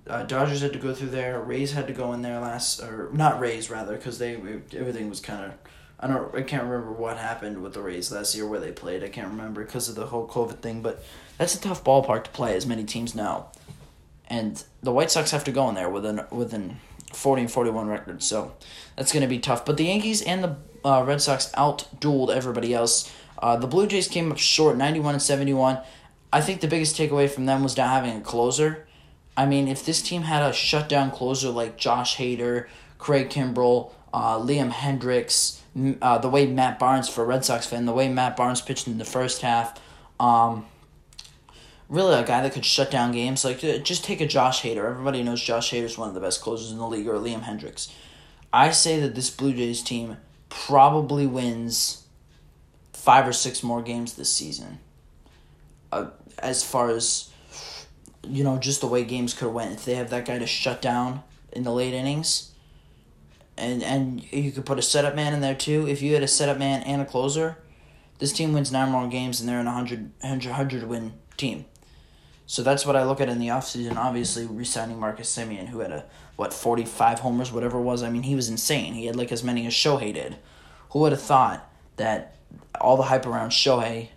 Uh, 0.08 0.24
Dodgers 0.24 0.62
had 0.62 0.72
to 0.72 0.80
go 0.80 0.94
through 0.94 1.10
there. 1.10 1.42
Rays 1.42 1.74
had 1.74 1.88
to 1.88 1.94
go 1.94 2.14
in 2.14 2.22
there 2.22 2.40
last, 2.40 2.82
or 2.82 3.10
not 3.12 3.42
Rays 3.42 3.70
rather, 3.70 3.98
because 3.98 4.18
they 4.18 4.36
everything 4.36 5.10
was 5.10 5.20
kind 5.20 5.44
of. 5.44 5.54
I 6.00 6.08
don't. 6.08 6.34
I 6.34 6.42
can't 6.42 6.64
remember 6.64 6.94
what 6.94 7.18
happened 7.18 7.62
with 7.62 7.74
the 7.74 7.82
Rays 7.82 8.14
last 8.14 8.34
year 8.34 8.48
where 8.48 8.62
they 8.62 8.72
played. 8.72 9.04
I 9.04 9.10
can't 9.10 9.28
remember 9.28 9.66
because 9.66 9.90
of 9.90 9.96
the 9.96 10.06
whole 10.06 10.26
COVID 10.26 10.60
thing. 10.62 10.82
But 10.82 11.04
that's 11.38 11.54
a 11.54 11.60
tough 11.60 11.84
ballpark 11.84 12.24
to 12.24 12.30
play, 12.30 12.56
as 12.56 12.66
many 12.66 12.86
teams 12.86 13.14
know 13.14 13.48
and 14.30 14.64
the 14.82 14.92
White 14.92 15.12
Sox 15.12 15.32
have 15.32 15.44
to 15.46 15.52
go 15.52 15.68
in 15.70 15.76
there 15.76 15.90
with 15.90 16.06
an 16.06 16.22
with 16.32 16.54
an 16.54 16.80
forty 17.14 17.42
and 17.42 17.52
forty 17.52 17.72
one 17.72 17.88
record. 17.88 18.22
So 18.24 18.54
that's 18.96 19.12
going 19.12 19.22
to 19.22 19.28
be 19.28 19.40
tough. 19.40 19.66
But 19.66 19.78
the 19.78 19.86
Yankees 19.86 20.22
and 20.22 20.44
the 20.44 20.56
uh, 20.86 21.04
Red 21.06 21.22
Sox 21.22 21.52
outdueled 21.54 22.34
everybody 22.34 22.74
else. 22.74 23.12
Uh, 23.38 23.56
the 23.56 23.68
Blue 23.68 23.88
Jays 23.88 24.08
came 24.08 24.32
up 24.32 24.38
short, 24.38 24.78
ninety 24.78 25.00
one 25.00 25.16
and 25.16 25.22
seventy 25.22 25.54
one. 25.54 25.80
I 26.32 26.42
think 26.42 26.62
the 26.62 26.68
biggest 26.68 26.96
takeaway 26.96 27.30
from 27.30 27.46
them 27.46 27.64
was 27.64 27.76
not 27.76 27.90
having 27.90 28.16
a 28.18 28.22
closer. 28.22 28.86
I 29.36 29.46
mean, 29.46 29.68
if 29.68 29.86
this 29.86 30.02
team 30.02 30.24
had 30.24 30.44
a 30.44 30.54
shutdown 30.54 31.12
closer 31.12 31.50
like 31.50 31.78
Josh 31.78 32.18
Hader, 32.18 32.68
Craig 32.98 33.30
Kimbrel, 33.30 33.94
uh, 34.14 34.38
Liam 34.38 34.70
Hendriks, 34.70 35.60
uh, 36.02 36.18
the 36.18 36.30
way 36.30 36.46
Matt 36.46 36.78
Barnes 36.78 37.08
for 37.08 37.24
a 37.24 37.26
Red 37.26 37.46
Sox 37.46 37.66
fan, 37.66 37.86
the 37.86 37.94
way 37.94 38.10
Matt 38.10 38.36
Barnes 38.36 38.62
pitched 38.62 38.88
in 38.88 38.98
the 38.98 39.06
first 39.06 39.42
half. 39.42 39.80
Um, 40.20 40.66
really 41.90 42.16
a 42.16 42.24
guy 42.24 42.42
that 42.44 42.54
could 42.54 42.66
shut 42.66 42.92
down 42.92 43.12
games. 43.12 43.44
Like 43.44 43.64
uh, 43.64 43.80
just 43.80 44.06
take 44.06 44.22
a 44.22 44.28
Josh 44.28 44.62
Hader. 44.62 44.90
Everybody 44.90 45.24
knows 45.24 45.42
Josh 45.42 45.72
Hader 45.72 45.84
is 45.84 45.98
one 45.98 46.08
of 46.08 46.14
the 46.14 46.22
best 46.22 46.42
closers 46.42 46.72
in 46.72 46.78
the 46.78 46.88
league, 46.88 47.08
or 47.08 47.16
Liam 47.16 47.42
Hendriks. 47.42 47.92
I 48.54 48.72
say 48.72 49.00
that 49.02 49.16
this 49.16 49.30
Blue 49.30 49.54
Jays 49.54 49.84
team 49.84 50.18
probably 50.50 51.28
wins 51.28 52.06
five 52.94 53.28
or 53.28 53.34
six 53.34 53.62
more 53.64 53.82
games 53.82 54.14
this 54.14 54.32
season. 54.32 54.80
Uh, 55.92 56.08
as 56.38 56.64
far 56.64 56.90
as 56.90 57.30
you 58.24 58.44
know, 58.44 58.58
just 58.58 58.82
the 58.82 58.88
way 58.88 59.04
games 59.04 59.34
could 59.34 59.52
win 59.54 59.72
if 59.72 59.86
they 59.86 59.96
have 59.96 60.10
that 60.10 60.26
guy 60.26 60.38
to 60.38 60.48
shut 60.48 60.82
down 60.82 61.24
in 61.52 61.64
the 61.64 61.72
late 61.72 61.94
innings. 61.94 62.52
And 63.58 63.84
and 63.84 64.32
you 64.32 64.52
could 64.52 64.66
put 64.66 64.80
a 64.80 64.84
setup 64.84 65.16
man 65.16 65.34
in 65.34 65.42
there 65.42 65.56
too. 65.56 65.88
If 65.88 66.02
you 66.02 66.14
had 66.14 66.24
a 66.24 66.28
setup 66.28 66.58
man 66.58 66.82
and 66.84 67.02
a 67.02 67.06
closer, 67.06 67.58
this 68.20 68.32
team 68.32 68.54
wins 68.54 68.72
nine 68.72 68.92
more 68.92 69.08
games 69.08 69.40
and 69.40 69.50
they're 69.50 69.60
in 69.60 69.68
a 69.68 69.74
100, 69.74 70.12
100 70.22 70.84
win 70.84 71.14
team. 71.36 71.66
So 72.50 72.64
that's 72.64 72.84
what 72.84 72.96
I 72.96 73.04
look 73.04 73.22
at 73.22 73.30
in 73.30 73.38
the 73.38 73.50
offseason. 73.50 73.96
Obviously, 73.96 74.48
re 74.48 74.66
signing 74.66 75.00
Marcus 75.00 75.32
Semien, 75.32 75.68
who 75.68 75.82
had 75.82 75.92
a, 75.92 76.06
what, 76.36 76.52
45 76.52 77.20
homers, 77.20 77.52
whatever 77.52 77.78
it 77.78 77.84
was. 77.84 78.02
I 78.02 78.10
mean, 78.10 78.24
he 78.24 78.34
was 78.34 78.50
insane. 78.50 78.96
He 78.96 79.06
had 79.06 79.16
like 79.16 79.32
as 79.32 79.44
many 79.44 79.68
as 79.68 79.74
Shohei 79.74 80.16
did. 80.16 80.38
Who 80.90 80.98
would 80.98 81.12
have 81.12 81.22
thought 81.22 81.72
that 81.98 82.38
all 82.82 82.98
the 82.98 83.04
hype 83.04 83.28
around 83.28 83.52
Shohei 83.52 84.08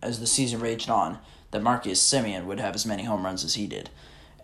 as 0.00 0.20
the 0.20 0.26
season 0.26 0.60
raged 0.60 0.88
on, 0.88 1.18
that 1.50 1.62
Marcus 1.62 2.00
Semien 2.00 2.46
would 2.46 2.60
have 2.60 2.74
as 2.74 2.86
many 2.86 3.04
home 3.04 3.26
runs 3.26 3.44
as 3.44 3.56
he 3.56 3.66
did? 3.66 3.90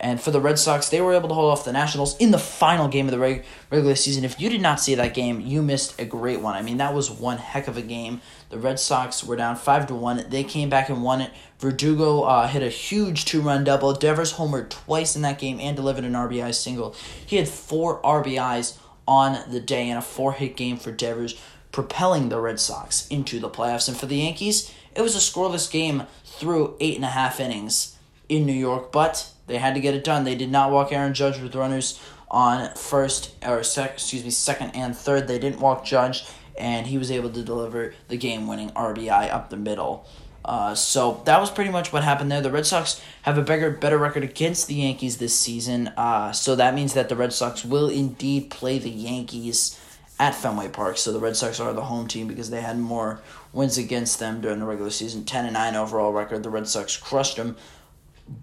And 0.03 0.19
for 0.19 0.31
the 0.31 0.41
Red 0.41 0.59
Sox, 0.59 0.89
they 0.89 0.99
were 0.99 1.13
able 1.13 1.29
to 1.29 1.33
hold 1.33 1.49
off 1.49 1.63
the 1.63 1.71
Nationals 1.71 2.17
in 2.17 2.31
the 2.31 2.37
final 2.37 2.89
game 2.89 3.05
of 3.05 3.11
the 3.11 3.19
reg- 3.19 3.45
regular 3.71 3.95
season. 3.95 4.25
If 4.25 4.37
you 4.37 4.49
did 4.49 4.59
not 4.59 4.81
see 4.81 4.95
that 4.95 5.13
game, 5.13 5.39
you 5.39 5.61
missed 5.61 5.97
a 5.97 6.03
great 6.03 6.41
one. 6.41 6.55
I 6.55 6.61
mean, 6.61 6.75
that 6.75 6.93
was 6.93 7.09
one 7.09 7.37
heck 7.37 7.69
of 7.69 7.77
a 7.77 7.81
game. 7.81 8.19
The 8.49 8.59
Red 8.59 8.81
Sox 8.81 9.23
were 9.23 9.37
down 9.37 9.55
five 9.55 9.87
to 9.87 9.95
one. 9.95 10.25
They 10.27 10.43
came 10.43 10.69
back 10.69 10.89
and 10.89 11.03
won 11.03 11.21
it. 11.21 11.31
Verdugo 11.57 12.23
uh, 12.23 12.49
hit 12.49 12.61
a 12.61 12.67
huge 12.67 13.23
two-run 13.23 13.63
double. 13.63 13.93
Devers 13.93 14.33
homered 14.33 14.69
twice 14.69 15.15
in 15.15 15.21
that 15.21 15.39
game 15.39 15.57
and 15.61 15.73
delivered 15.73 16.03
an 16.03 16.11
RBI 16.11 16.53
single. 16.53 16.93
He 17.25 17.37
had 17.37 17.47
four 17.47 18.01
RBIs 18.01 18.77
on 19.07 19.49
the 19.49 19.61
day 19.61 19.89
in 19.89 19.95
a 19.95 20.01
four-hit 20.01 20.57
game 20.57 20.75
for 20.75 20.91
Devers, 20.91 21.41
propelling 21.71 22.27
the 22.27 22.41
Red 22.41 22.59
Sox 22.59 23.07
into 23.07 23.39
the 23.39 23.49
playoffs. 23.49 23.87
And 23.87 23.95
for 23.95 24.07
the 24.07 24.17
Yankees, 24.17 24.69
it 24.93 25.01
was 25.01 25.15
a 25.15 25.19
scoreless 25.19 25.71
game 25.71 26.03
through 26.25 26.75
eight 26.81 26.97
and 26.97 27.05
a 27.05 27.09
half 27.09 27.39
innings 27.39 27.95
in 28.27 28.45
New 28.45 28.51
York, 28.51 28.91
but 28.91 29.32
they 29.47 29.57
had 29.57 29.75
to 29.75 29.81
get 29.81 29.93
it 29.93 30.03
done. 30.03 30.23
They 30.23 30.35
did 30.35 30.51
not 30.51 30.71
walk 30.71 30.91
Aaron 30.91 31.13
Judge 31.13 31.39
with 31.39 31.55
runners 31.55 31.99
on 32.29 32.73
first 32.75 33.35
or 33.45 33.63
sec, 33.63 33.91
excuse 33.93 34.23
me, 34.23 34.29
second 34.29 34.71
and 34.71 34.95
third. 34.95 35.27
They 35.27 35.39
didn't 35.39 35.59
walk 35.59 35.85
Judge, 35.85 36.25
and 36.57 36.87
he 36.87 36.97
was 36.97 37.11
able 37.11 37.29
to 37.29 37.43
deliver 37.43 37.93
the 38.07 38.17
game-winning 38.17 38.71
RBI 38.71 39.31
up 39.31 39.49
the 39.49 39.57
middle. 39.57 40.07
Uh, 40.45 40.75
so 40.75 41.21
that 41.25 41.39
was 41.39 41.49
pretty 41.49 41.69
much 41.69 41.93
what 41.93 42.03
happened 42.03 42.31
there. 42.31 42.41
The 42.41 42.51
Red 42.51 42.65
Sox 42.65 43.01
have 43.21 43.37
a 43.37 43.41
better 43.41 43.69
better 43.69 43.97
record 43.97 44.23
against 44.23 44.67
the 44.67 44.75
Yankees 44.75 45.17
this 45.17 45.37
season. 45.37 45.87
Uh, 45.89 46.31
so 46.33 46.55
that 46.55 46.73
means 46.73 46.93
that 46.93 47.07
the 47.09 47.15
Red 47.15 47.31
Sox 47.31 47.63
will 47.63 47.87
indeed 47.87 48.49
play 48.49 48.77
the 48.77 48.89
Yankees 48.89 49.79
at 50.19 50.35
Fenway 50.35 50.69
Park. 50.69 50.97
So 50.97 51.13
the 51.13 51.19
Red 51.19 51.37
Sox 51.37 51.59
are 51.59 51.73
the 51.73 51.85
home 51.85 52.07
team 52.07 52.27
because 52.27 52.49
they 52.49 52.61
had 52.61 52.77
more 52.77 53.21
wins 53.53 53.77
against 53.77 54.19
them 54.19 54.41
during 54.41 54.59
the 54.59 54.65
regular 54.65 54.91
season. 54.91 55.23
10 55.23 55.45
and 55.45 55.53
9 55.53 55.75
overall 55.75 56.11
record. 56.11 56.43
The 56.43 56.49
Red 56.49 56.67
Sox 56.67 56.97
crushed 56.97 57.37
them. 57.37 57.55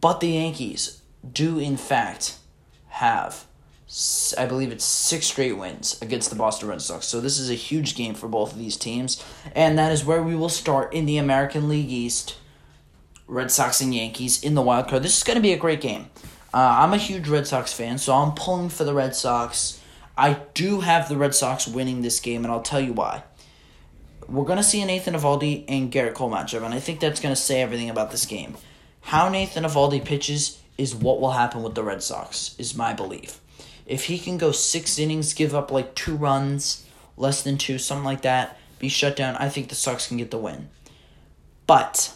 But 0.00 0.20
the 0.20 0.28
Yankees 0.28 1.02
do, 1.32 1.58
in 1.58 1.76
fact, 1.76 2.36
have, 2.88 3.46
I 4.38 4.46
believe 4.46 4.70
it's 4.70 4.84
six 4.84 5.26
straight 5.26 5.56
wins 5.56 6.00
against 6.00 6.30
the 6.30 6.36
Boston 6.36 6.68
Red 6.68 6.82
Sox. 6.82 7.06
So 7.06 7.20
this 7.20 7.38
is 7.38 7.50
a 7.50 7.54
huge 7.54 7.96
game 7.96 8.14
for 8.14 8.28
both 8.28 8.52
of 8.52 8.58
these 8.58 8.76
teams. 8.76 9.24
And 9.54 9.78
that 9.78 9.90
is 9.90 10.04
where 10.04 10.22
we 10.22 10.36
will 10.36 10.48
start 10.48 10.92
in 10.92 11.06
the 11.06 11.16
American 11.16 11.68
League 11.68 11.90
East. 11.90 12.36
Red 13.26 13.50
Sox 13.50 13.80
and 13.80 13.94
Yankees 13.94 14.42
in 14.42 14.54
the 14.54 14.62
wild 14.62 14.88
card. 14.88 15.02
This 15.02 15.16
is 15.16 15.22
going 15.22 15.36
to 15.36 15.42
be 15.42 15.52
a 15.52 15.58
great 15.58 15.80
game. 15.80 16.10
Uh, 16.52 16.78
I'm 16.80 16.92
a 16.92 16.98
huge 16.98 17.28
Red 17.28 17.46
Sox 17.46 17.72
fan, 17.72 17.98
so 17.98 18.12
I'm 18.12 18.32
pulling 18.32 18.68
for 18.68 18.82
the 18.82 18.92
Red 18.92 19.14
Sox. 19.14 19.80
I 20.18 20.40
do 20.52 20.80
have 20.80 21.08
the 21.08 21.16
Red 21.16 21.34
Sox 21.34 21.68
winning 21.68 22.02
this 22.02 22.18
game, 22.18 22.44
and 22.44 22.52
I'll 22.52 22.60
tell 22.60 22.80
you 22.80 22.92
why. 22.92 23.22
We're 24.28 24.44
going 24.44 24.56
to 24.56 24.64
see 24.64 24.82
a 24.82 24.86
Nathan 24.86 25.14
Eovaldi 25.14 25.64
and 25.68 25.92
Gerrit 25.92 26.14
Cole 26.14 26.30
matchup, 26.30 26.64
and 26.64 26.74
I 26.74 26.80
think 26.80 26.98
that's 26.98 27.20
going 27.20 27.34
to 27.34 27.40
say 27.40 27.62
everything 27.62 27.88
about 27.88 28.10
this 28.10 28.26
game. 28.26 28.56
How 29.00 29.28
Nathan 29.28 29.64
Eovaldi 29.64 30.04
pitches 30.04 30.60
is 30.78 30.94
what 30.94 31.20
will 31.20 31.32
happen 31.32 31.62
with 31.62 31.74
the 31.74 31.82
Red 31.82 32.02
Sox, 32.02 32.54
is 32.58 32.76
my 32.76 32.92
belief. 32.92 33.40
If 33.86 34.04
he 34.04 34.18
can 34.18 34.38
go 34.38 34.52
six 34.52 34.98
innings, 34.98 35.34
give 35.34 35.54
up 35.54 35.70
like 35.70 35.94
two 35.94 36.14
runs, 36.14 36.86
less 37.16 37.42
than 37.42 37.58
two, 37.58 37.78
something 37.78 38.04
like 38.04 38.22
that, 38.22 38.56
be 38.78 38.88
shut 38.88 39.16
down, 39.16 39.36
I 39.36 39.48
think 39.48 39.68
the 39.68 39.74
Sox 39.74 40.08
can 40.08 40.16
get 40.16 40.30
the 40.30 40.38
win. 40.38 40.68
But 41.66 42.14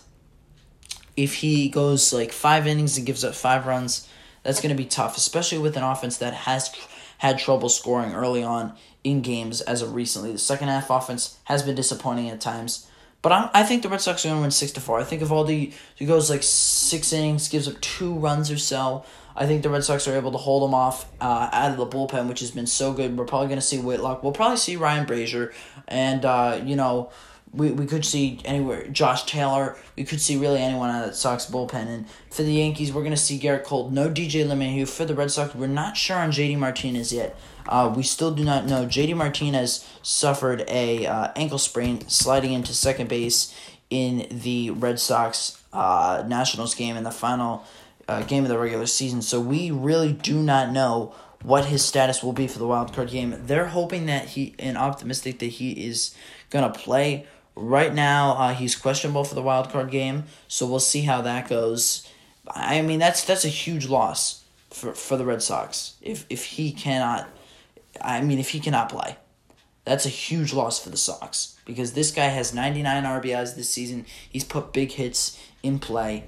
if 1.16 1.34
he 1.36 1.68
goes 1.68 2.12
like 2.12 2.32
five 2.32 2.66
innings 2.66 2.96
and 2.96 3.06
gives 3.06 3.24
up 3.24 3.34
five 3.34 3.66
runs, 3.66 4.08
that's 4.42 4.60
going 4.60 4.74
to 4.74 4.82
be 4.82 4.88
tough, 4.88 5.16
especially 5.16 5.58
with 5.58 5.76
an 5.76 5.82
offense 5.82 6.16
that 6.18 6.34
has 6.34 6.74
had 7.18 7.38
trouble 7.38 7.68
scoring 7.68 8.14
early 8.14 8.42
on 8.42 8.74
in 9.02 9.20
games 9.20 9.60
as 9.60 9.82
of 9.82 9.94
recently. 9.94 10.32
The 10.32 10.38
second 10.38 10.68
half 10.68 10.90
offense 10.90 11.38
has 11.44 11.62
been 11.62 11.74
disappointing 11.74 12.30
at 12.30 12.40
times. 12.40 12.86
But 13.25 13.33
I'm, 13.33 13.49
I 13.54 13.62
think 13.62 13.83
the 13.83 13.88
Red 13.88 14.02
Sox 14.02 14.25
are 14.25 14.28
going 14.28 14.37
to 14.37 14.43
win 14.43 14.50
6 14.50 14.73
to 14.73 14.81
4. 14.83 15.00
I 15.00 15.04
think 15.04 15.23
Eovaldi 15.23 15.73
he 15.95 16.04
goes 16.04 16.28
like 16.28 16.43
six 16.43 17.11
innings, 17.11 17.49
gives 17.49 17.66
up 17.66 17.81
two 17.81 18.12
runs 18.12 18.50
or 18.50 18.59
so, 18.59 19.02
I 19.35 19.47
think 19.47 19.62
the 19.62 19.71
Red 19.71 19.83
Sox 19.83 20.07
are 20.07 20.14
able 20.14 20.31
to 20.33 20.38
hold 20.38 20.69
him 20.69 20.75
off 20.75 21.11
uh, 21.21 21.49
out 21.50 21.71
of 21.73 21.76
the 21.78 21.87
bullpen, 21.87 22.28
which 22.28 22.40
has 22.40 22.50
been 22.50 22.66
so 22.66 22.93
good. 22.93 23.16
We're 23.16 23.25
probably 23.25 23.49
going 23.49 23.59
to 23.59 23.66
see 23.66 23.78
Whitlock. 23.78 24.23
We'll 24.23 24.33
probably 24.33 24.59
see 24.59 24.76
Ryan 24.76 25.07
Brasier, 25.07 25.52
And, 25.88 26.25
uh, 26.25 26.61
you 26.62 26.76
know, 26.76 27.11
we, 27.54 27.70
we 27.70 27.87
could 27.87 28.04
see 28.04 28.40
anywhere 28.44 28.87
Josh 28.88 29.25
Taylor. 29.25 29.76
We 29.96 30.04
could 30.04 30.20
see 30.20 30.37
really 30.37 30.61
anyone 30.61 30.90
out 30.90 31.04
of 31.04 31.11
that 31.11 31.16
Sox 31.16 31.46
bullpen. 31.46 31.87
And 31.87 32.06
for 32.30 32.42
the 32.42 32.52
Yankees, 32.52 32.92
we're 32.92 33.02
going 33.02 33.12
to 33.12 33.16
see 33.16 33.38
Gerrit 33.38 33.64
Cole. 33.64 33.90
No 33.90 34.08
DJ 34.08 34.44
LeMahieu. 34.44 34.88
For 34.88 35.04
the 35.04 35.14
Red 35.14 35.30
Sox, 35.30 35.54
we're 35.54 35.66
not 35.66 35.96
sure 35.96 36.18
on 36.18 36.30
JD 36.30 36.58
Martinez 36.58 37.12
yet. 37.12 37.37
Uh, 37.68 37.92
we 37.94 38.02
still 38.02 38.32
do 38.32 38.44
not 38.44 38.66
know. 38.66 38.87
JD 38.87 39.16
Martinez 39.16 39.88
suffered 40.02 40.64
a 40.68 41.06
uh, 41.06 41.32
ankle 41.37 41.58
sprain 41.58 42.06
sliding 42.08 42.52
into 42.52 42.75
second 42.75 43.08
base 43.08 43.54
in 43.88 44.26
the 44.30 44.70
Red 44.70 44.99
Sox 44.99 45.62
uh, 45.73 46.25
Nationals 46.26 46.75
game 46.75 46.96
in 46.96 47.04
the 47.04 47.11
final 47.11 47.64
uh, 48.08 48.23
game 48.23 48.42
of 48.44 48.50
the 48.50 48.58
regular 48.58 48.87
season. 48.87 49.23
So 49.23 49.40
we 49.40 49.70
really 49.70 50.12
do 50.12 50.42
not 50.42 50.73
know 50.73 51.14
what 51.42 51.66
his 51.66 51.84
status 51.84 52.23
will 52.23 52.32
be 52.32 52.49
for 52.49 52.58
the 52.58 52.66
wild 52.66 52.92
card 52.92 53.11
game. 53.11 53.34
They're 53.46 53.66
hoping 53.66 54.06
that 54.06 54.28
he 54.28 54.54
and 54.58 54.78
optimistic 54.78 55.38
that 55.40 55.46
he 55.46 55.73
is 55.87 56.14
gonna 56.50 56.70
play. 56.70 57.26
Right 57.56 57.94
now, 57.94 58.32
uh, 58.32 58.54
he's 58.54 58.75
questionable 58.75 59.25
for 59.25 59.37
the 59.37 59.42
wild 59.42 59.70
card 59.70 59.90
game, 59.90 60.25
so 60.49 60.66
we'll 60.66 60.80
see 60.80 61.02
how 61.02 61.20
that 61.23 61.49
goes. 61.49 62.08
I 62.49 62.82
mean, 62.82 62.99
that's 62.99 63.25
that's 63.25 63.44
a 63.44 63.49
huge 63.49 63.88
loss 63.88 64.42
for 64.70 64.92
for 64.92 65.16
the 65.16 65.25
Red 65.25 65.42
Sox 65.42 65.96
if 66.02 66.26
if 66.28 66.44
he 66.44 66.73
cannot. 66.73 67.28
I 68.02 68.23
mean, 68.23 68.40
if 68.40 68.50
he 68.50 68.58
cannot 68.58 68.88
play, 68.88 69.16
that's 69.84 70.04
a 70.04 70.11
huge 70.11 70.52
loss 70.52 70.82
for 70.82 70.90
the 70.90 70.96
Sox 70.96 71.56
because 71.64 71.92
this 71.92 72.11
guy 72.11 72.26
has 72.26 72.52
99 72.52 73.04
RBIs 73.04 73.54
this 73.54 73.70
season. 73.70 74.04
He's 74.28 74.44
put 74.44 74.73
big 74.73 74.90
hits 74.92 75.40
in 75.62 75.78
play. 75.78 76.25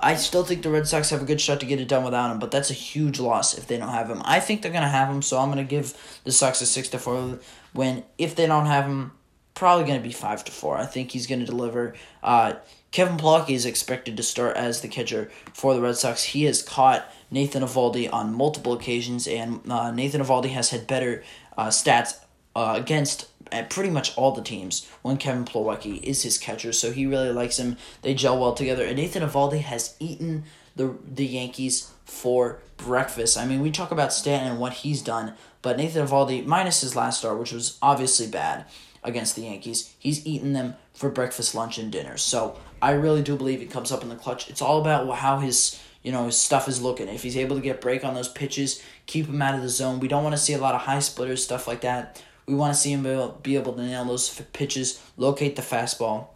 I 0.00 0.16
still 0.16 0.44
think 0.44 0.62
the 0.62 0.70
Red 0.70 0.86
Sox 0.88 1.10
have 1.10 1.22
a 1.22 1.24
good 1.24 1.40
shot 1.40 1.60
to 1.60 1.66
get 1.66 1.80
it 1.80 1.88
done 1.88 2.04
without 2.04 2.30
him, 2.30 2.38
but 2.38 2.50
that's 2.50 2.70
a 2.70 2.74
huge 2.74 3.20
loss 3.20 3.56
if 3.56 3.66
they 3.66 3.78
don't 3.78 3.88
have 3.88 4.10
him. 4.10 4.20
I 4.24 4.40
think 4.40 4.60
they're 4.60 4.72
gonna 4.72 4.88
have 4.88 5.08
him, 5.08 5.22
so 5.22 5.38
I'm 5.38 5.48
gonna 5.48 5.64
give 5.64 5.94
the 6.24 6.32
Sox 6.32 6.60
a 6.60 6.66
six 6.66 6.88
to 6.88 6.98
four 6.98 7.38
win. 7.72 8.04
If 8.18 8.34
they 8.34 8.46
don't 8.46 8.66
have 8.66 8.86
him, 8.86 9.12
probably 9.54 9.84
going 9.86 10.00
to 10.00 10.06
be 10.06 10.12
five 10.12 10.44
to 10.44 10.52
four. 10.52 10.76
I 10.76 10.86
think 10.86 11.10
he's 11.10 11.26
going 11.26 11.40
to 11.40 11.46
deliver. 11.46 11.94
Uh, 12.22 12.54
Kevin 12.90 13.16
Plawecki 13.16 13.54
is 13.54 13.64
expected 13.64 14.16
to 14.16 14.22
start 14.22 14.56
as 14.56 14.82
the 14.82 14.88
catcher 14.88 15.30
for 15.54 15.74
the 15.74 15.80
Red 15.80 15.96
Sox. 15.96 16.24
He 16.24 16.44
has 16.44 16.62
caught 16.62 17.10
Nathan 17.30 17.62
Eovaldi 17.62 18.12
on 18.12 18.34
multiple 18.34 18.74
occasions, 18.74 19.26
and 19.26 19.60
uh, 19.70 19.90
Nathan 19.90 20.20
Eovaldi 20.20 20.50
has 20.50 20.70
had 20.70 20.86
better 20.86 21.24
uh, 21.56 21.68
stats 21.68 22.18
uh, 22.54 22.74
against 22.76 23.28
uh, 23.50 23.62
pretty 23.68 23.90
much 23.90 24.16
all 24.16 24.32
the 24.32 24.42
teams 24.42 24.88
when 25.00 25.16
Kevin 25.16 25.44
Plawecki 25.44 26.02
is 26.02 26.22
his 26.22 26.38
catcher. 26.38 26.72
So 26.72 26.92
he 26.92 27.06
really 27.06 27.32
likes 27.32 27.58
him. 27.58 27.76
They 28.02 28.14
gel 28.14 28.38
well 28.38 28.54
together. 28.54 28.84
And 28.84 28.96
Nathan 28.96 29.22
Eovaldi 29.22 29.60
has 29.60 29.96
eaten 29.98 30.44
the 30.76 30.96
the 31.06 31.26
Yankees 31.26 31.92
for 32.04 32.60
breakfast. 32.76 33.38
I 33.38 33.46
mean, 33.46 33.60
we 33.60 33.70
talk 33.70 33.90
about 33.90 34.12
Stanton 34.12 34.52
and 34.52 34.60
what 34.60 34.72
he's 34.74 35.02
done, 35.02 35.34
but 35.62 35.76
Nathan 35.76 36.06
Eovaldi, 36.06 36.44
minus 36.44 36.80
his 36.80 36.96
last 36.96 37.20
start, 37.20 37.38
which 37.38 37.52
was 37.52 37.78
obviously 37.80 38.26
bad, 38.26 38.66
against 39.04 39.36
the 39.36 39.42
Yankees. 39.42 39.94
He's 39.98 40.26
eaten 40.26 40.52
them 40.52 40.74
for 40.94 41.10
breakfast, 41.10 41.54
lunch, 41.54 41.78
and 41.78 41.90
dinner. 41.90 42.16
So 42.16 42.58
I 42.80 42.92
really 42.92 43.22
do 43.22 43.36
believe 43.36 43.60
he 43.60 43.66
comes 43.66 43.92
up 43.92 44.02
in 44.02 44.08
the 44.08 44.16
clutch. 44.16 44.48
It's 44.48 44.62
all 44.62 44.80
about 44.80 45.08
how 45.16 45.38
his 45.38 45.80
you 46.02 46.12
know 46.12 46.26
his 46.26 46.36
stuff 46.36 46.68
is 46.68 46.82
looking. 46.82 47.08
If 47.08 47.22
he's 47.22 47.36
able 47.36 47.56
to 47.56 47.62
get 47.62 47.80
break 47.80 48.04
on 48.04 48.14
those 48.14 48.28
pitches, 48.28 48.82
keep 49.06 49.26
him 49.26 49.42
out 49.42 49.54
of 49.54 49.62
the 49.62 49.68
zone. 49.68 50.00
We 50.00 50.08
don't 50.08 50.24
want 50.24 50.34
to 50.34 50.42
see 50.42 50.52
a 50.52 50.58
lot 50.58 50.74
of 50.74 50.82
high 50.82 51.00
splitters 51.00 51.44
stuff 51.44 51.66
like 51.66 51.82
that. 51.82 52.22
We 52.46 52.54
want 52.54 52.74
to 52.74 52.80
see 52.80 52.92
him 52.92 53.02
be 53.42 53.56
able 53.56 53.72
to 53.74 53.82
nail 53.82 54.04
those 54.04 54.40
pitches, 54.52 55.00
locate 55.16 55.54
the 55.54 55.62
fastball, 55.62 56.26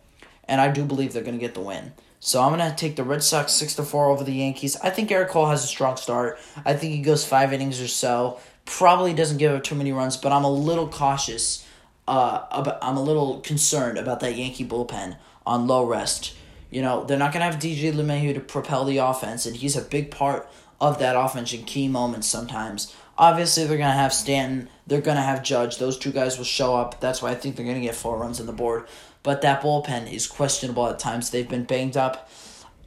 and 0.45 0.61
I 0.61 0.71
do 0.71 0.85
believe 0.85 1.13
they're 1.13 1.25
going 1.25 1.39
to 1.39 1.45
get 1.45 1.55
the 1.55 1.61
win. 1.61 1.93
So 2.21 2.43
I'm 2.43 2.51
gonna 2.51 2.75
take 2.75 2.97
the 2.97 3.05
Red 3.05 3.23
Sox 3.23 3.53
six 3.53 3.75
to 3.77 3.83
four 3.83 4.09
over 4.09 4.25
the 4.25 4.33
Yankees. 4.33 4.77
I 4.77 4.91
think 4.91 5.11
Gerrit 5.11 5.29
Cole 5.29 5.47
has 5.47 5.63
a 5.63 5.67
strong 5.67 5.97
start. 5.97 6.39
I 6.65 6.75
think 6.75 6.95
he 6.95 7.03
goes 7.03 7.25
five 7.25 7.53
innings 7.53 7.81
or 7.81 7.89
so. 7.89 8.41
Probably 8.65 9.15
doesn't 9.15 9.39
give 9.39 9.53
up 9.53 9.63
too 9.63 9.75
many 9.75 9.93
runs, 9.93 10.17
but 10.17 10.33
I'm 10.33 10.45
a 10.45 10.51
little 10.51 10.89
cautious 10.89 11.66
uh, 12.09 12.77
I'm 12.83 12.97
a 12.97 13.03
little 13.03 13.41
concerned 13.41 13.99
about 13.99 14.21
that 14.21 14.37
Yankee 14.37 14.65
bullpen 14.65 15.17
on 15.45 15.67
low 15.67 15.85
rest. 15.85 16.35
You 16.71 16.83
know, 16.83 17.05
they're 17.05 17.19
not 17.19 17.33
going 17.33 17.45
to 17.45 17.51
have 17.51 17.61
DJ 17.61 17.93
LeMahieu 17.93 18.35
to 18.35 18.41
propel 18.41 18.85
the 18.85 18.99
offense, 18.99 19.47
and 19.47 19.57
he's 19.57 19.77
a 19.77 19.83
big 19.83 20.11
part 20.11 20.49
of 20.81 20.99
that 20.99 21.17
offense 21.17 21.53
in 21.53 21.65
key 21.65 21.89
moments 21.89 22.27
sometimes. 22.27 22.95
Obviously, 23.19 23.65
they're 23.65 23.79
going 23.79 23.91
to 23.91 23.97
have 23.97 24.13
Stanton. 24.13 24.69
They're 24.87 25.01
going 25.01 25.17
to 25.17 25.23
have 25.23 25.43
Judge. 25.43 25.79
Those 25.79 25.99
two 25.99 26.13
guys 26.13 26.37
will 26.37 26.45
show 26.45 26.77
up. 26.77 27.01
That's 27.01 27.23
why 27.23 27.31
I 27.31 27.35
think 27.35 27.57
they're 27.57 27.65
going 27.65 27.81
to 27.81 27.87
get 27.87 27.95
four 27.95 28.19
runs 28.19 28.41
on 28.41 28.47
the 28.47 28.53
board. 28.53 28.87
But 29.23 29.43
that 29.43 29.63
bullpen 29.63 30.13
is 30.13 30.27
questionable 30.27 30.87
at 30.89 30.99
times. 30.99 31.31
They've 31.31 31.49
been 31.49 31.65
banged 31.65 31.97
up. 31.97 32.31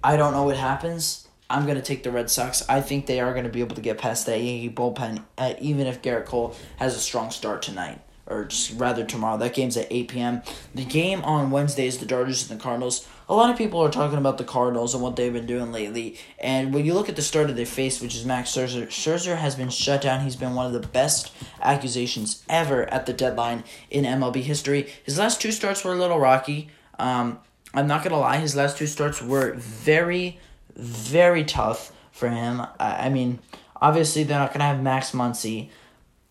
I 0.03 0.15
don't 0.17 0.33
know 0.33 0.43
what 0.43 0.55
happens. 0.55 1.27
I'm 1.49 1.63
going 1.65 1.77
to 1.77 1.81
take 1.81 2.03
the 2.03 2.11
Red 2.11 2.29
Sox. 2.29 2.63
I 2.69 2.79
think 2.79 3.07
they 3.07 3.19
are 3.19 3.33
going 3.33 3.45
to 3.45 3.51
be 3.51 3.59
able 3.59 3.75
to 3.75 3.81
get 3.81 3.97
past 3.97 4.27
that 4.27 4.39
Yankee 4.39 4.69
bullpen, 4.69 5.23
uh, 5.37 5.55
even 5.59 5.87
if 5.87 6.01
Gerrit 6.01 6.25
Cole 6.25 6.55
has 6.77 6.95
a 6.95 6.99
strong 6.99 7.31
start 7.31 7.63
tonight 7.63 7.99
or 8.29 8.45
just 8.45 8.79
rather 8.79 9.03
tomorrow. 9.03 9.37
That 9.37 9.53
game's 9.53 9.77
at 9.77 9.87
8 9.89 10.07
p.m. 10.07 10.41
The 10.73 10.85
game 10.85 11.21
on 11.23 11.51
Wednesday 11.51 11.87
is 11.87 11.97
the 11.97 12.05
Dodgers 12.05 12.49
and 12.49 12.59
the 12.59 12.63
Cardinals. 12.63 13.07
A 13.27 13.35
lot 13.35 13.49
of 13.49 13.57
people 13.57 13.79
are 13.81 13.91
talking 13.91 14.17
about 14.17 14.37
the 14.37 14.43
Cardinals 14.43 14.93
and 14.93 15.03
what 15.03 15.15
they've 15.15 15.33
been 15.33 15.45
doing 15.45 15.71
lately. 15.71 16.17
And 16.39 16.73
when 16.73 16.85
you 16.85 16.93
look 16.93 17.09
at 17.09 17.15
the 17.15 17.21
start 17.21 17.49
of 17.49 17.55
their 17.55 17.65
face, 17.65 18.01
which 18.01 18.15
is 18.15 18.25
Max 18.25 18.51
Scherzer, 18.51 18.87
Scherzer 18.87 19.37
has 19.37 19.55
been 19.55 19.69
shut 19.69 20.01
down. 20.01 20.21
He's 20.21 20.35
been 20.35 20.55
one 20.55 20.65
of 20.65 20.73
the 20.73 20.87
best 20.87 21.31
accusations 21.61 22.43
ever 22.49 22.91
at 22.93 23.05
the 23.05 23.13
deadline 23.13 23.63
in 23.89 24.05
MLB 24.05 24.37
history. 24.37 24.89
His 25.03 25.17
last 25.19 25.41
two 25.41 25.51
starts 25.51 25.83
were 25.83 25.93
a 25.93 25.97
little 25.97 26.19
rocky. 26.19 26.69
Um, 26.97 27.39
I'm 27.73 27.87
not 27.87 28.03
going 28.03 28.11
to 28.11 28.17
lie, 28.17 28.37
his 28.37 28.55
last 28.55 28.77
two 28.77 28.87
starts 28.87 29.21
were 29.21 29.53
very, 29.53 30.39
very 30.75 31.43
tough 31.43 31.91
for 32.11 32.29
him. 32.29 32.61
I, 32.79 33.05
I 33.05 33.09
mean, 33.09 33.39
obviously, 33.79 34.23
they're 34.23 34.39
not 34.39 34.49
going 34.49 34.59
to 34.59 34.65
have 34.65 34.81
Max 34.81 35.11
Muncy. 35.11 35.69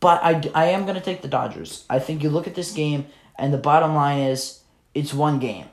But 0.01 0.23
I, 0.23 0.43
I 0.55 0.67
am 0.67 0.83
going 0.83 0.95
to 0.95 1.01
take 1.01 1.23
the 1.23 1.29
Dodgers. 1.29 1.85
I 1.91 1.99
think 1.99 2.23
you 2.23 2.31
look 2.31 2.47
at 2.47 2.55
this 2.55 2.73
game, 2.73 3.07
and 3.37 3.53
the 3.53 3.59
bottom 3.59 3.95
line 3.95 4.21
is 4.21 4.63
it's 4.95 5.13
one 5.13 5.39
game. 5.39 5.67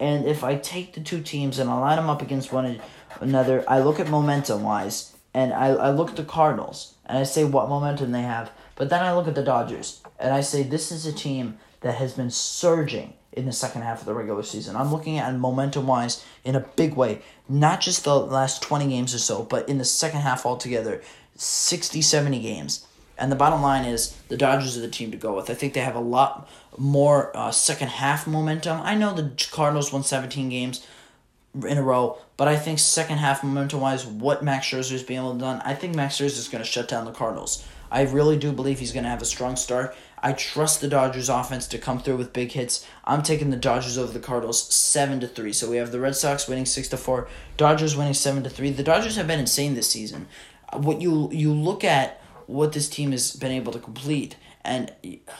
And 0.00 0.26
if 0.26 0.44
I 0.44 0.56
take 0.56 0.94
the 0.94 1.00
two 1.00 1.22
teams 1.22 1.58
and 1.58 1.68
I 1.68 1.78
line 1.78 1.96
them 1.96 2.08
up 2.08 2.22
against 2.22 2.52
one 2.52 2.80
another, 3.20 3.64
I 3.66 3.80
look 3.80 3.98
at 3.98 4.08
momentum 4.08 4.62
wise, 4.62 5.16
and 5.34 5.52
I, 5.52 5.68
I 5.68 5.90
look 5.90 6.10
at 6.10 6.16
the 6.16 6.24
Cardinals, 6.24 6.94
and 7.06 7.18
I 7.18 7.24
say 7.24 7.44
what 7.44 7.68
momentum 7.68 8.12
they 8.12 8.22
have. 8.22 8.52
But 8.76 8.90
then 8.90 9.02
I 9.02 9.12
look 9.12 9.26
at 9.26 9.34
the 9.34 9.42
Dodgers, 9.42 10.00
and 10.20 10.32
I 10.32 10.40
say 10.40 10.62
this 10.62 10.92
is 10.92 11.04
a 11.04 11.12
team 11.12 11.58
that 11.80 11.96
has 11.96 12.12
been 12.12 12.30
surging 12.30 13.14
in 13.32 13.46
the 13.46 13.52
second 13.52 13.82
half 13.82 14.00
of 14.00 14.06
the 14.06 14.14
regular 14.14 14.42
season. 14.42 14.76
I'm 14.76 14.92
looking 14.92 15.18
at 15.18 15.34
momentum 15.34 15.86
wise 15.86 16.24
in 16.44 16.54
a 16.54 16.60
big 16.60 16.94
way, 16.94 17.22
not 17.48 17.80
just 17.80 18.04
the 18.04 18.18
last 18.18 18.62
20 18.62 18.88
games 18.88 19.14
or 19.14 19.18
so, 19.18 19.42
but 19.42 19.68
in 19.68 19.78
the 19.78 19.84
second 19.84 20.20
half 20.20 20.46
altogether 20.46 21.02
60, 21.36 22.02
70 22.02 22.40
games. 22.40 22.86
And 23.18 23.32
the 23.32 23.36
bottom 23.36 23.60
line 23.60 23.84
is 23.84 24.16
the 24.28 24.36
Dodgers 24.36 24.76
are 24.76 24.80
the 24.80 24.88
team 24.88 25.10
to 25.10 25.16
go 25.16 25.34
with. 25.34 25.50
I 25.50 25.54
think 25.54 25.74
they 25.74 25.80
have 25.80 25.96
a 25.96 26.00
lot 26.00 26.48
more 26.76 27.36
uh, 27.36 27.50
second 27.50 27.88
half 27.88 28.26
momentum. 28.26 28.80
I 28.82 28.94
know 28.94 29.12
the 29.12 29.32
Cardinals 29.50 29.92
won 29.92 30.04
17 30.04 30.48
games 30.48 30.86
in 31.54 31.78
a 31.78 31.82
row, 31.82 32.18
but 32.36 32.46
I 32.46 32.56
think 32.56 32.78
second 32.78 33.18
half 33.18 33.42
momentum 33.42 33.80
wise, 33.80 34.06
what 34.06 34.44
Max 34.44 34.66
Scherzer 34.66 34.92
is 34.92 35.02
being 35.02 35.18
able 35.18 35.32
to 35.32 35.40
done, 35.40 35.60
I 35.64 35.74
think 35.74 35.96
Max 35.96 36.16
Scherzer 36.16 36.38
is 36.38 36.48
going 36.48 36.62
to 36.62 36.70
shut 36.70 36.88
down 36.88 37.04
the 37.04 37.10
Cardinals. 37.10 37.66
I 37.90 38.02
really 38.02 38.36
do 38.36 38.52
believe 38.52 38.78
he's 38.78 38.92
going 38.92 39.04
to 39.04 39.10
have 39.10 39.22
a 39.22 39.26
strong 39.26 39.56
start. 39.56 39.96
I 40.22 40.32
trust 40.32 40.80
the 40.80 40.88
Dodgers 40.88 41.28
offense 41.28 41.66
to 41.68 41.78
come 41.78 42.00
through 42.00 42.16
with 42.16 42.32
big 42.32 42.52
hits. 42.52 42.86
I'm 43.04 43.22
taking 43.22 43.50
the 43.50 43.56
Dodgers 43.56 43.96
over 43.96 44.12
the 44.12 44.18
Cardinals 44.20 44.62
7 44.74 45.20
to 45.20 45.28
3. 45.28 45.52
So 45.52 45.70
we 45.70 45.76
have 45.76 45.90
the 45.90 46.00
Red 46.00 46.16
Sox 46.16 46.48
winning 46.48 46.66
6 46.66 46.88
to 46.88 46.96
4, 46.96 47.28
Dodgers 47.56 47.96
winning 47.96 48.14
7 48.14 48.42
to 48.42 48.50
3. 48.50 48.70
The 48.70 48.82
Dodgers 48.82 49.16
have 49.16 49.26
been 49.26 49.40
insane 49.40 49.74
this 49.74 49.90
season. 49.90 50.28
What 50.72 51.00
you 51.00 51.30
you 51.32 51.52
look 51.52 51.82
at 51.82 52.20
what 52.48 52.72
this 52.72 52.88
team 52.88 53.12
has 53.12 53.36
been 53.36 53.52
able 53.52 53.72
to 53.72 53.78
complete 53.78 54.36
and 54.68 54.92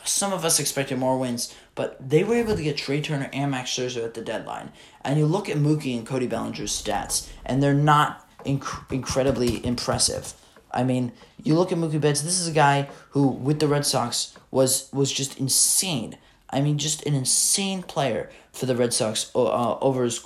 some 0.04 0.32
of 0.32 0.44
us 0.44 0.58
expected 0.58 0.98
more 0.98 1.18
wins, 1.18 1.54
but 1.74 1.96
they 2.00 2.24
were 2.24 2.34
able 2.34 2.56
to 2.56 2.62
get 2.62 2.78
Trea 2.78 3.02
Turner 3.02 3.28
and 3.32 3.50
Max 3.50 3.70
Scherzer 3.70 4.04
at 4.04 4.14
the 4.14 4.22
deadline. 4.22 4.70
And 5.02 5.18
you 5.18 5.26
look 5.26 5.50
at 5.50 5.58
Mookie 5.58 5.96
and 5.96 6.06
Cody 6.06 6.26
Bellinger's 6.26 6.72
stats, 6.72 7.28
and 7.44 7.62
they're 7.62 7.74
not 7.74 8.26
inc- 8.46 8.90
incredibly 8.90 9.64
impressive. 9.64 10.32
I 10.70 10.82
mean, 10.82 11.12
you 11.42 11.54
look 11.54 11.72
at 11.72 11.78
Mookie 11.78 12.00
Betts. 12.00 12.22
This 12.22 12.40
is 12.40 12.48
a 12.48 12.52
guy 12.52 12.88
who, 13.10 13.26
with 13.28 13.60
the 13.60 13.68
Red 13.68 13.84
Sox, 13.84 14.36
was 14.50 14.90
was 14.92 15.12
just 15.12 15.38
insane. 15.38 16.16
I 16.50 16.60
mean, 16.62 16.78
just 16.78 17.04
an 17.04 17.14
insane 17.14 17.82
player 17.82 18.30
for 18.52 18.66
the 18.66 18.76
Red 18.76 18.94
Sox 18.94 19.30
uh, 19.34 19.78
over 19.78 20.04
his, 20.04 20.24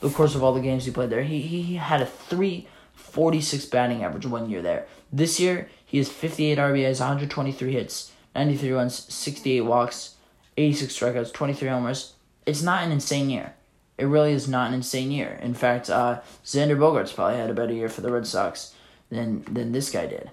the 0.00 0.08
course 0.10 0.34
of 0.34 0.42
all 0.42 0.54
the 0.54 0.60
games 0.60 0.86
he 0.86 0.90
played 0.90 1.10
there. 1.10 1.22
He 1.22 1.40
he 1.42 1.76
had 1.76 2.00
a 2.00 2.06
three 2.06 2.68
forty 2.94 3.40
six 3.40 3.64
batting 3.64 4.04
average 4.04 4.26
one 4.26 4.48
year 4.48 4.62
there. 4.62 4.86
This 5.12 5.40
year 5.40 5.68
he 5.90 5.98
has 5.98 6.08
fifty 6.08 6.46
eight 6.46 6.58
RBIs, 6.58 7.00
one 7.00 7.08
hundred 7.08 7.32
twenty 7.32 7.50
three 7.50 7.72
hits, 7.72 8.12
ninety 8.32 8.56
three 8.56 8.70
runs, 8.70 8.94
sixty 9.12 9.58
eight 9.58 9.62
walks, 9.62 10.14
eighty 10.56 10.72
six 10.72 10.96
strikeouts, 10.96 11.32
twenty 11.32 11.52
three 11.52 11.68
homers. 11.68 12.14
It's 12.46 12.62
not 12.62 12.84
an 12.84 12.92
insane 12.92 13.28
year. 13.28 13.54
It 13.98 14.04
really 14.04 14.32
is 14.32 14.46
not 14.46 14.68
an 14.68 14.74
insane 14.74 15.10
year. 15.10 15.40
In 15.42 15.52
fact, 15.52 15.90
uh, 15.90 16.20
Xander 16.44 16.78
Bogaerts 16.78 17.12
probably 17.12 17.38
had 17.38 17.50
a 17.50 17.54
better 17.54 17.72
year 17.72 17.88
for 17.88 18.02
the 18.02 18.12
Red 18.12 18.24
Sox 18.24 18.72
than 19.10 19.42
than 19.52 19.72
this 19.72 19.90
guy 19.90 20.06
did. 20.06 20.30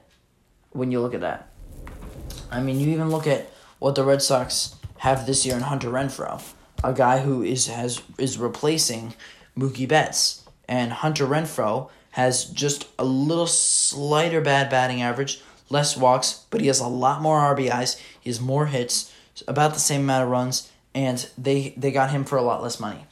When 0.74 0.92
you 0.92 1.02
look 1.02 1.16
at 1.16 1.22
that, 1.22 1.50
I 2.52 2.62
mean, 2.62 2.80
you 2.80 2.92
even 2.92 3.10
look 3.10 3.26
at 3.26 3.52
what 3.80 3.96
the 3.96 4.04
Red 4.04 4.22
Sox 4.22 4.76
have 4.98 5.26
this 5.26 5.44
year 5.44 5.56
in 5.56 5.64
Hunter 5.64 5.90
Renfroe, 5.90 6.40
a 6.84 6.94
guy 6.94 7.22
who 7.22 7.42
is 7.42 7.66
has 7.66 8.04
is 8.20 8.38
replacing 8.38 9.16
Mookie 9.58 9.88
Betts, 9.88 10.44
and 10.68 10.92
Hunter 10.92 11.26
Renfroe 11.26 11.90
has 12.12 12.46
just 12.46 12.88
a 12.98 13.06
little 13.06 13.48
slighter 13.48 14.42
bad 14.42 14.70
batting 14.70 15.02
average, 15.02 15.42
less 15.70 15.98
walks, 15.98 16.46
but 16.50 16.62
he 16.62 16.68
has 16.68 16.80
a 16.80 16.88
lot 16.88 17.22
more 17.22 17.40
RBIs. 17.40 18.00
He 18.20 18.30
has 18.30 18.40
more 18.40 18.68
hits, 18.68 19.14
about 19.48 19.74
the 19.74 19.80
same 19.80 20.02
amount 20.02 20.24
of 20.24 20.30
runs, 20.30 20.72
and 20.94 21.30
they 21.38 21.74
they 21.78 21.92
got 21.92 22.12
him 22.12 22.24
for 22.24 22.38
a 22.38 22.42
lot 22.42 22.64
less 22.64 22.80
money. 22.80 23.06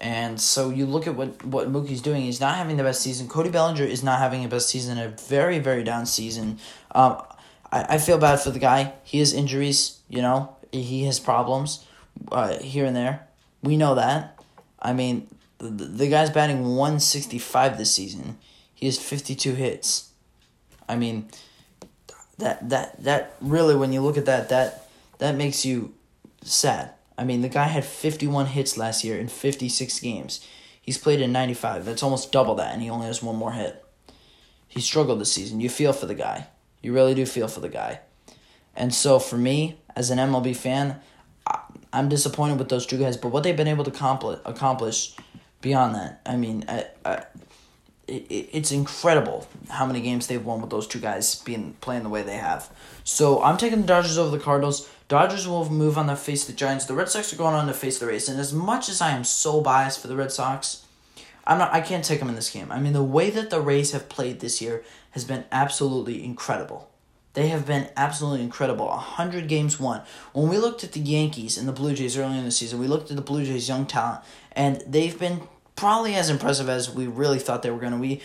And 0.00 0.40
so 0.40 0.70
you 0.70 0.86
look 0.86 1.08
at 1.08 1.16
what, 1.16 1.44
what 1.44 1.68
Mookie's 1.68 2.00
doing. 2.00 2.22
He's 2.22 2.40
not 2.40 2.54
having 2.54 2.76
the 2.76 2.84
best 2.84 3.02
season. 3.02 3.26
Cody 3.26 3.50
Bellinger 3.50 3.82
is 3.82 4.04
not 4.04 4.20
having 4.20 4.44
a 4.44 4.48
best 4.48 4.68
season. 4.68 4.96
A 4.96 5.08
very 5.08 5.58
very 5.58 5.82
down 5.82 6.06
season. 6.06 6.58
Um, 6.92 7.22
I, 7.72 7.84
I 7.94 7.98
feel 7.98 8.18
bad 8.18 8.40
for 8.40 8.50
the 8.50 8.60
guy. 8.60 8.94
He 9.02 9.18
has 9.18 9.32
injuries. 9.32 9.98
You 10.08 10.22
know 10.22 10.56
he 10.72 11.04
has 11.04 11.18
problems, 11.18 11.84
uh, 12.30 12.58
here 12.58 12.84
and 12.84 12.96
there. 12.96 13.26
We 13.62 13.76
know 13.76 13.94
that. 13.94 14.38
I 14.80 14.92
mean, 14.92 15.28
the, 15.58 15.68
the 15.68 16.08
guy's 16.08 16.30
batting 16.30 16.76
one 16.76 17.00
sixty 17.00 17.38
five 17.38 17.78
this 17.78 17.92
season. 17.92 18.38
He 18.74 18.86
has 18.86 18.98
fifty 18.98 19.34
two 19.34 19.54
hits. 19.54 20.10
I 20.88 20.96
mean, 20.96 21.28
that 22.38 22.68
that 22.70 23.02
that 23.02 23.34
really 23.40 23.76
when 23.76 23.92
you 23.92 24.00
look 24.00 24.16
at 24.16 24.26
that 24.26 24.48
that 24.48 24.88
that 25.18 25.36
makes 25.36 25.64
you 25.64 25.94
sad. 26.42 26.92
I 27.16 27.24
mean, 27.24 27.42
the 27.42 27.48
guy 27.48 27.64
had 27.64 27.84
51 27.84 28.46
hits 28.46 28.76
last 28.76 29.02
year 29.02 29.18
in 29.18 29.26
56 29.26 29.98
games. 29.98 30.46
He's 30.80 30.98
played 30.98 31.20
in 31.20 31.32
95. 31.32 31.84
That's 31.84 32.02
almost 32.02 32.30
double 32.30 32.54
that, 32.54 32.72
and 32.72 32.80
he 32.80 32.88
only 32.88 33.06
has 33.06 33.22
one 33.22 33.36
more 33.36 33.52
hit. 33.52 33.84
He 34.68 34.80
struggled 34.80 35.20
this 35.20 35.32
season. 35.32 35.60
You 35.60 35.68
feel 35.68 35.92
for 35.92 36.06
the 36.06 36.14
guy. 36.14 36.46
You 36.80 36.92
really 36.92 37.14
do 37.14 37.26
feel 37.26 37.48
for 37.48 37.60
the 37.60 37.68
guy. 37.68 38.00
And 38.76 38.94
so, 38.94 39.18
for 39.18 39.36
me, 39.36 39.80
as 39.96 40.10
an 40.10 40.18
MLB 40.18 40.54
fan, 40.54 41.00
I'm 41.92 42.08
disappointed 42.08 42.58
with 42.58 42.68
those 42.68 42.86
two 42.86 42.98
guys. 42.98 43.16
But 43.16 43.30
what 43.30 43.42
they've 43.42 43.56
been 43.56 43.66
able 43.68 43.84
to 43.84 43.90
accomplish, 44.44 45.16
beyond 45.60 45.96
that, 45.96 46.20
I 46.24 46.36
mean, 46.36 46.64
I, 46.68 46.86
I, 47.04 47.24
it's 48.08 48.72
incredible 48.72 49.46
how 49.68 49.84
many 49.86 50.00
games 50.00 50.26
they've 50.26 50.44
won 50.44 50.60
with 50.60 50.70
those 50.70 50.86
two 50.86 50.98
guys 50.98 51.36
being 51.42 51.76
playing 51.80 52.02
the 52.02 52.08
way 52.08 52.22
they 52.22 52.36
have. 52.36 52.70
So 53.04 53.42
I'm 53.42 53.56
taking 53.58 53.82
the 53.82 53.86
Dodgers 53.86 54.18
over 54.18 54.36
the 54.36 54.42
Cardinals. 54.42 54.88
Dodgers 55.08 55.46
will 55.46 55.68
move 55.70 55.98
on 55.98 56.06
to 56.06 56.16
face 56.16 56.44
the 56.46 56.52
Giants. 56.52 56.86
The 56.86 56.94
Red 56.94 57.08
Sox 57.08 57.32
are 57.32 57.36
going 57.36 57.54
on 57.54 57.66
to 57.66 57.74
face 57.74 57.98
the 57.98 58.06
Rays. 58.06 58.28
And 58.28 58.40
as 58.40 58.52
much 58.52 58.88
as 58.88 59.00
I 59.00 59.10
am 59.10 59.24
so 59.24 59.60
biased 59.60 60.00
for 60.00 60.08
the 60.08 60.16
Red 60.16 60.32
Sox, 60.32 60.86
I'm 61.46 61.58
not. 61.58 61.72
I 61.72 61.80
can't 61.80 62.04
take 62.04 62.18
them 62.18 62.28
in 62.28 62.34
this 62.34 62.50
game. 62.50 62.70
I 62.70 62.78
mean, 62.78 62.92
the 62.92 63.02
way 63.02 63.30
that 63.30 63.50
the 63.50 63.60
Rays 63.60 63.92
have 63.92 64.08
played 64.08 64.40
this 64.40 64.60
year 64.60 64.84
has 65.12 65.24
been 65.24 65.44
absolutely 65.50 66.24
incredible. 66.24 66.90
They 67.34 67.48
have 67.48 67.66
been 67.66 67.88
absolutely 67.96 68.42
incredible. 68.42 68.86
100 68.86 69.48
games 69.48 69.78
won. 69.78 70.02
When 70.32 70.48
we 70.48 70.58
looked 70.58 70.82
at 70.82 70.92
the 70.92 71.00
Yankees 71.00 71.56
and 71.56 71.68
the 71.68 71.72
Blue 71.72 71.94
Jays 71.94 72.18
early 72.18 72.36
in 72.36 72.44
the 72.44 72.50
season, 72.50 72.80
we 72.80 72.86
looked 72.86 73.10
at 73.10 73.16
the 73.16 73.22
Blue 73.22 73.44
Jays' 73.44 73.68
young 73.68 73.86
talent, 73.86 74.22
and 74.52 74.82
they've 74.86 75.18
been 75.18 75.42
probably 75.78 76.16
as 76.16 76.28
impressive 76.28 76.68
as 76.68 76.90
we 76.90 77.06
really 77.06 77.38
thought 77.38 77.62
they 77.62 77.70
were 77.70 77.78
going 77.78 77.92
to 77.92 77.98
be. 77.98 78.20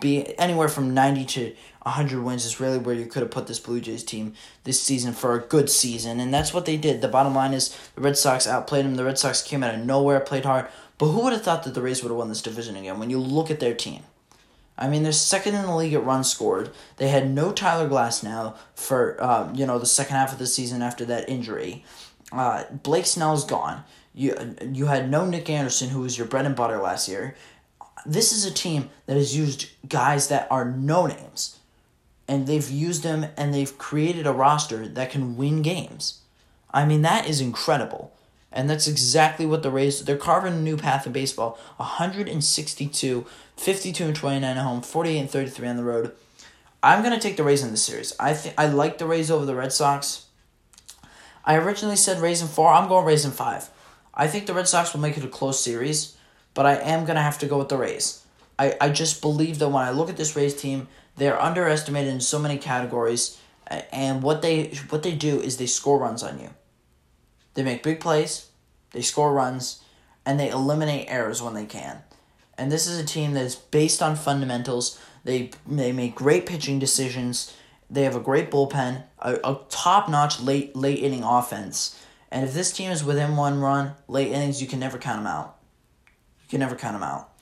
Be 0.00 0.38
anywhere 0.38 0.68
from 0.68 0.92
90 0.92 1.24
to 1.24 1.54
100 1.82 2.22
wins 2.22 2.44
is 2.44 2.60
really 2.60 2.76
where 2.76 2.94
you 2.94 3.06
could 3.06 3.22
have 3.22 3.30
put 3.30 3.46
this 3.46 3.58
Blue 3.58 3.80
Jays 3.80 4.04
team 4.04 4.34
this 4.64 4.82
season 4.82 5.14
for 5.14 5.34
a 5.34 5.40
good 5.40 5.70
season, 5.70 6.20
and 6.20 6.34
that's 6.34 6.52
what 6.52 6.66
they 6.66 6.76
did. 6.76 7.00
The 7.00 7.08
bottom 7.08 7.34
line 7.34 7.54
is 7.54 7.74
the 7.94 8.02
Red 8.02 8.18
Sox 8.18 8.46
outplayed 8.46 8.84
them. 8.84 8.96
The 8.96 9.04
Red 9.04 9.18
Sox 9.18 9.42
came 9.42 9.62
out 9.62 9.74
of 9.74 9.86
nowhere, 9.86 10.20
played 10.20 10.44
hard, 10.44 10.66
but 10.98 11.06
who 11.06 11.22
would 11.22 11.32
have 11.32 11.42
thought 11.42 11.62
that 11.62 11.72
the 11.72 11.80
Rays 11.80 12.02
would 12.02 12.10
have 12.10 12.18
won 12.18 12.28
this 12.28 12.42
division 12.42 12.76
again 12.76 12.98
when 12.98 13.08
you 13.08 13.18
look 13.18 13.50
at 13.50 13.60
their 13.60 13.74
team? 13.74 14.02
I 14.76 14.88
mean, 14.88 15.02
they're 15.02 15.12
second 15.12 15.54
in 15.54 15.62
the 15.62 15.74
league 15.74 15.94
at 15.94 16.04
runs 16.04 16.30
scored. 16.30 16.70
They 16.98 17.08
had 17.08 17.30
no 17.30 17.52
Tyler 17.52 17.88
Glasnow 17.88 18.54
for 18.74 19.16
uh, 19.22 19.50
you 19.54 19.64
know 19.64 19.78
the 19.78 19.86
second 19.86 20.16
half 20.16 20.34
of 20.34 20.38
the 20.38 20.46
season 20.46 20.82
after 20.82 21.06
that 21.06 21.26
injury. 21.30 21.84
Uh, 22.30 22.64
Blake 22.70 23.06
Snell's 23.06 23.46
gone. 23.46 23.84
You 24.16 24.56
you 24.72 24.86
had 24.86 25.08
no 25.08 25.26
Nick 25.26 25.48
Anderson, 25.48 25.90
who 25.90 26.00
was 26.00 26.18
your 26.18 26.26
bread 26.26 26.46
and 26.46 26.56
butter 26.56 26.78
last 26.78 27.08
year. 27.08 27.36
This 28.04 28.32
is 28.32 28.44
a 28.44 28.52
team 28.52 28.90
that 29.06 29.16
has 29.16 29.36
used 29.36 29.68
guys 29.88 30.28
that 30.28 30.48
are 30.50 30.64
no 30.64 31.06
names 31.06 31.58
and 32.28 32.46
they've 32.46 32.70
used 32.70 33.02
them 33.02 33.26
and 33.36 33.52
they've 33.52 33.78
created 33.78 34.26
a 34.26 34.32
roster 34.32 34.88
that 34.88 35.10
can 35.10 35.36
win 35.36 35.62
games. 35.62 36.20
I 36.70 36.84
mean, 36.84 37.02
that 37.02 37.28
is 37.28 37.40
incredible. 37.40 38.12
And 38.52 38.70
that's 38.70 38.88
exactly 38.88 39.44
what 39.44 39.62
the 39.62 39.70
Rays 39.70 40.04
they're 40.04 40.16
carving 40.16 40.54
a 40.54 40.60
new 40.60 40.76
path 40.76 41.06
in 41.06 41.12
baseball. 41.12 41.58
162, 41.76 43.26
52 43.56 44.04
and 44.04 44.16
29 44.16 44.56
at 44.56 44.62
home, 44.62 44.80
48 44.80 45.18
and 45.18 45.30
33 45.30 45.68
on 45.68 45.76
the 45.76 45.84
road. 45.84 46.12
I'm 46.82 47.02
to 47.02 47.18
take 47.18 47.36
the 47.36 47.44
Rays 47.44 47.62
in 47.62 47.70
this 47.70 47.82
series. 47.82 48.14
I 48.18 48.32
think 48.32 48.54
I 48.56 48.66
like 48.66 48.98
the 48.98 49.06
Rays 49.06 49.30
over 49.30 49.44
the 49.44 49.54
Red 49.54 49.72
Sox. 49.72 50.26
I 51.44 51.56
originally 51.56 51.96
said 51.96 52.20
Rays 52.20 52.40
in 52.40 52.48
4. 52.48 52.72
I'm 52.72 52.88
going 52.88 53.04
Rays 53.04 53.24
in 53.24 53.32
5. 53.32 53.70
I 54.16 54.26
think 54.26 54.46
the 54.46 54.54
Red 54.54 54.66
Sox 54.66 54.92
will 54.92 55.00
make 55.00 55.18
it 55.18 55.24
a 55.24 55.28
close 55.28 55.62
series, 55.62 56.16
but 56.54 56.64
I 56.64 56.76
am 56.76 57.04
going 57.04 57.16
to 57.16 57.22
have 57.22 57.38
to 57.40 57.46
go 57.46 57.58
with 57.58 57.68
the 57.68 57.76
Rays. 57.76 58.24
I, 58.58 58.76
I 58.80 58.88
just 58.88 59.20
believe 59.20 59.58
that 59.58 59.68
when 59.68 59.84
I 59.84 59.90
look 59.90 60.08
at 60.08 60.16
this 60.16 60.34
Rays 60.34 60.54
team, 60.54 60.88
they're 61.16 61.40
underestimated 61.40 62.12
in 62.12 62.20
so 62.20 62.38
many 62.38 62.58
categories, 62.58 63.38
and 63.92 64.22
what 64.22 64.42
they 64.42 64.68
what 64.90 65.02
they 65.02 65.14
do 65.14 65.40
is 65.40 65.56
they 65.56 65.66
score 65.66 65.98
runs 65.98 66.22
on 66.22 66.38
you. 66.38 66.50
They 67.54 67.62
make 67.62 67.82
big 67.82 68.00
plays, 68.00 68.50
they 68.92 69.02
score 69.02 69.32
runs, 69.32 69.82
and 70.24 70.38
they 70.38 70.50
eliminate 70.50 71.10
errors 71.10 71.42
when 71.42 71.54
they 71.54 71.64
can. 71.66 72.02
And 72.58 72.70
this 72.70 72.86
is 72.86 72.98
a 72.98 73.04
team 73.04 73.32
that 73.34 73.44
is 73.44 73.54
based 73.54 74.02
on 74.02 74.16
fundamentals. 74.16 75.00
They 75.24 75.50
they 75.66 75.92
make 75.92 76.14
great 76.14 76.46
pitching 76.46 76.78
decisions. 76.78 77.54
They 77.90 78.02
have 78.02 78.16
a 78.16 78.20
great 78.20 78.50
bullpen, 78.50 79.04
a, 79.18 79.34
a 79.44 79.60
top 79.68 80.08
notch 80.08 80.40
late 80.40 80.76
late 80.76 80.98
inning 80.98 81.22
offense. 81.22 82.00
And 82.36 82.44
if 82.44 82.52
this 82.52 82.70
team 82.70 82.90
is 82.90 83.02
within 83.02 83.34
one 83.34 83.60
run, 83.60 83.94
late 84.08 84.30
innings, 84.30 84.60
you 84.60 84.68
can 84.68 84.78
never 84.78 84.98
count 84.98 85.20
them 85.20 85.26
out. 85.26 85.56
You 86.42 86.50
can 86.50 86.60
never 86.60 86.76
count 86.76 86.92
them 86.92 87.02
out. 87.02 87.32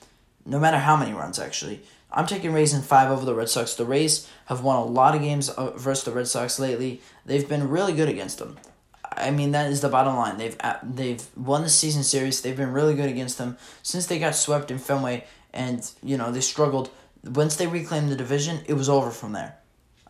No 0.47 0.61
matter 0.61 0.79
how 0.79 0.97
many 0.97 1.13
runs, 1.13 1.41
actually. 1.41 1.81
I'm 2.13 2.29
taking 2.29 2.53
Rays 2.53 2.73
in 2.73 2.81
five 2.81 3.11
over 3.11 3.25
the 3.25 3.35
Red 3.35 3.49
Sox. 3.49 3.75
The 3.75 3.85
Rays 3.85 4.31
have 4.47 4.63
won 4.63 4.77
a 4.77 4.85
lot 4.85 5.17
of 5.17 5.21
games 5.21 5.49
uh, 5.49 5.73
versus 5.73 6.05
the 6.05 6.13
Red 6.13 6.29
Sox 6.29 6.61
lately. 6.61 7.01
They've 7.27 7.49
been 7.49 7.69
really 7.71 7.93
good 7.93 8.09
against 8.09 8.39
them. 8.39 8.57
I 9.03 9.33
mean 9.33 9.51
that 9.51 9.69
is 9.69 9.81
the 9.81 9.89
bottom 9.89 10.15
line. 10.15 10.39
They've 10.39 10.57
uh, 10.61 10.77
they've 10.85 11.27
won 11.37 11.63
the 11.63 11.69
season 11.69 12.05
series. 12.05 12.41
They've 12.41 12.57
been 12.57 12.73
really 12.73 12.95
good 12.95 13.11
against 13.11 13.37
them 13.37 13.59
since 13.83 14.07
they 14.07 14.21
got 14.21 14.37
swept 14.37 14.71
in 14.71 14.79
Fenway, 14.79 15.25
and 15.53 15.91
you 16.05 16.17
know 16.17 16.31
they 16.31 16.41
struggled. 16.41 16.91
Once 17.25 17.57
they 17.57 17.67
reclaimed 17.67 18.11
the 18.11 18.17
division, 18.17 18.61
it 18.69 18.75
was 18.75 18.89
over 18.89 19.11
from 19.11 19.33
there. 19.33 19.57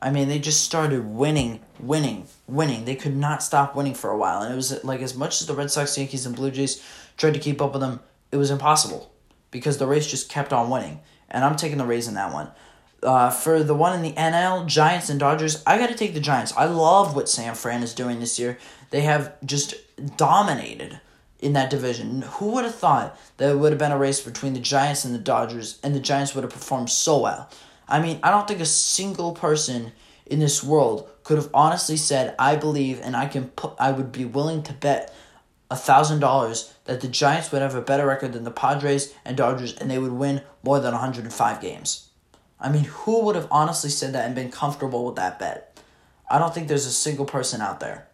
I 0.05 0.11
mean, 0.11 0.29
they 0.29 0.39
just 0.39 0.63
started 0.63 1.07
winning, 1.07 1.61
winning, 1.81 2.27
winning. 2.47 2.85
They 2.85 2.95
could 2.95 3.17
not 3.17 3.43
stop 3.43 3.75
winning 3.75 3.95
for 3.95 4.11
a 4.11 4.17
while, 4.17 4.43
and 4.43 4.53
it 4.53 4.57
was 4.57 4.85
like 4.85 5.01
as 5.01 5.17
much 5.17 5.41
as 5.41 5.49
the 5.49 5.55
Red 5.55 5.71
Sox, 5.71 5.97
Yankees, 5.99 6.27
and 6.27 6.37
Blue 6.37 6.51
Jays 6.51 6.81
tried 7.17 7.35
to 7.35 7.41
keep 7.41 7.61
up 7.63 7.73
with 7.73 7.81
them, 7.81 8.01
it 8.31 8.37
was 8.37 8.51
impossible 8.51 9.11
because 9.51 9.79
the 9.79 9.87
Rays 9.87 10.07
just 10.07 10.29
kept 10.29 10.53
on 10.53 10.69
winning 10.69 11.01
and 11.35 11.45
I'm 11.45 11.57
taking 11.57 11.79
the 11.79 11.85
Rays 11.85 12.09
in 12.09 12.15
that 12.15 12.33
one. 12.33 12.51
Uh, 13.03 13.29
for 13.29 13.63
the 13.63 13.75
one 13.75 13.95
in 13.95 14.03
the 14.03 14.19
NL, 14.19 14.67
Giants 14.67 15.11
and 15.11 15.21
Dodgers, 15.21 15.63
I 15.67 15.77
got 15.77 15.89
to 15.89 15.95
take 15.95 16.15
the 16.15 16.21
Giants. 16.21 16.55
I 16.57 16.65
love 16.65 17.15
what 17.15 17.29
San 17.29 17.55
Fran 17.55 17.83
is 17.83 17.93
doing 17.93 18.21
this 18.21 18.39
year. 18.39 18.57
They 18.91 19.03
have 19.03 19.35
just 19.45 19.75
dominated 20.17 21.01
in 21.41 21.53
that 21.53 21.69
division. 21.69 22.23
Who 22.23 22.53
would 22.53 22.65
have 22.65 22.75
thought 22.75 23.19
that 23.37 23.51
it 23.51 23.59
would 23.59 23.73
have 23.73 23.79
been 23.79 23.93
a 23.93 23.99
race 23.99 24.23
between 24.23 24.55
the 24.55 24.61
Giants 24.61 25.05
and 25.05 25.15
the 25.15 25.19
Dodgers, 25.19 25.79
and 25.83 25.95
the 25.95 26.01
Giants 26.01 26.35
would 26.35 26.45
have 26.45 26.53
performed 26.53 26.89
so 26.89 27.19
well? 27.19 27.51
I 27.89 28.01
mean, 28.01 28.19
I 28.23 28.31
don't 28.31 28.49
think 28.49 28.61
a 28.61 28.67
single 28.67 29.33
person 29.33 29.93
in 30.27 30.39
this 30.39 30.63
world 30.63 31.09
could 31.23 31.37
have 31.37 31.51
honestly 31.53 31.97
said, 31.97 32.35
I 32.39 32.57
believe 32.57 33.01
and 33.03 33.17
I 33.17 33.27
can 33.27 33.49
put 33.49 33.75
I 33.79 33.93
would 33.93 34.13
be 34.13 34.25
willing 34.25 34.63
to 34.65 34.73
bet 34.73 35.15
a 35.71 35.77
thousand 35.77 36.21
dollars 36.21 36.73
that 36.85 37.01
the 37.01 37.09
Giants 37.09 37.51
would 37.51 37.63
have 37.63 37.75
a 37.75 37.81
better 37.81 38.07
record 38.07 38.33
than 38.33 38.45
the 38.45 38.51
Padres 38.51 39.15
and 39.25 39.37
Dodgers 39.37 39.75
and 39.75 39.91
they 39.91 39.99
would 39.99 40.13
win 40.13 40.43
more 40.63 40.81
than 40.81 40.93
105 40.93 41.61
games. 41.61 42.09
I 42.61 42.71
mean, 42.71 42.85
who 42.85 43.23
would 43.25 43.37
have 43.37 43.49
honestly 43.51 43.91
said 43.91 44.13
that 44.13 44.27
and 44.27 44.35
been 44.35 44.51
comfortable 44.51 45.05
with 45.05 45.17
that 45.17 45.39
bet? 45.39 45.79
I 46.31 46.39
don't 46.39 46.55
think 46.55 46.69
there's 46.69 46.87
a 46.87 46.93
single 46.93 47.27
person 47.27 47.61
out 47.61 47.81
there. 47.81 48.09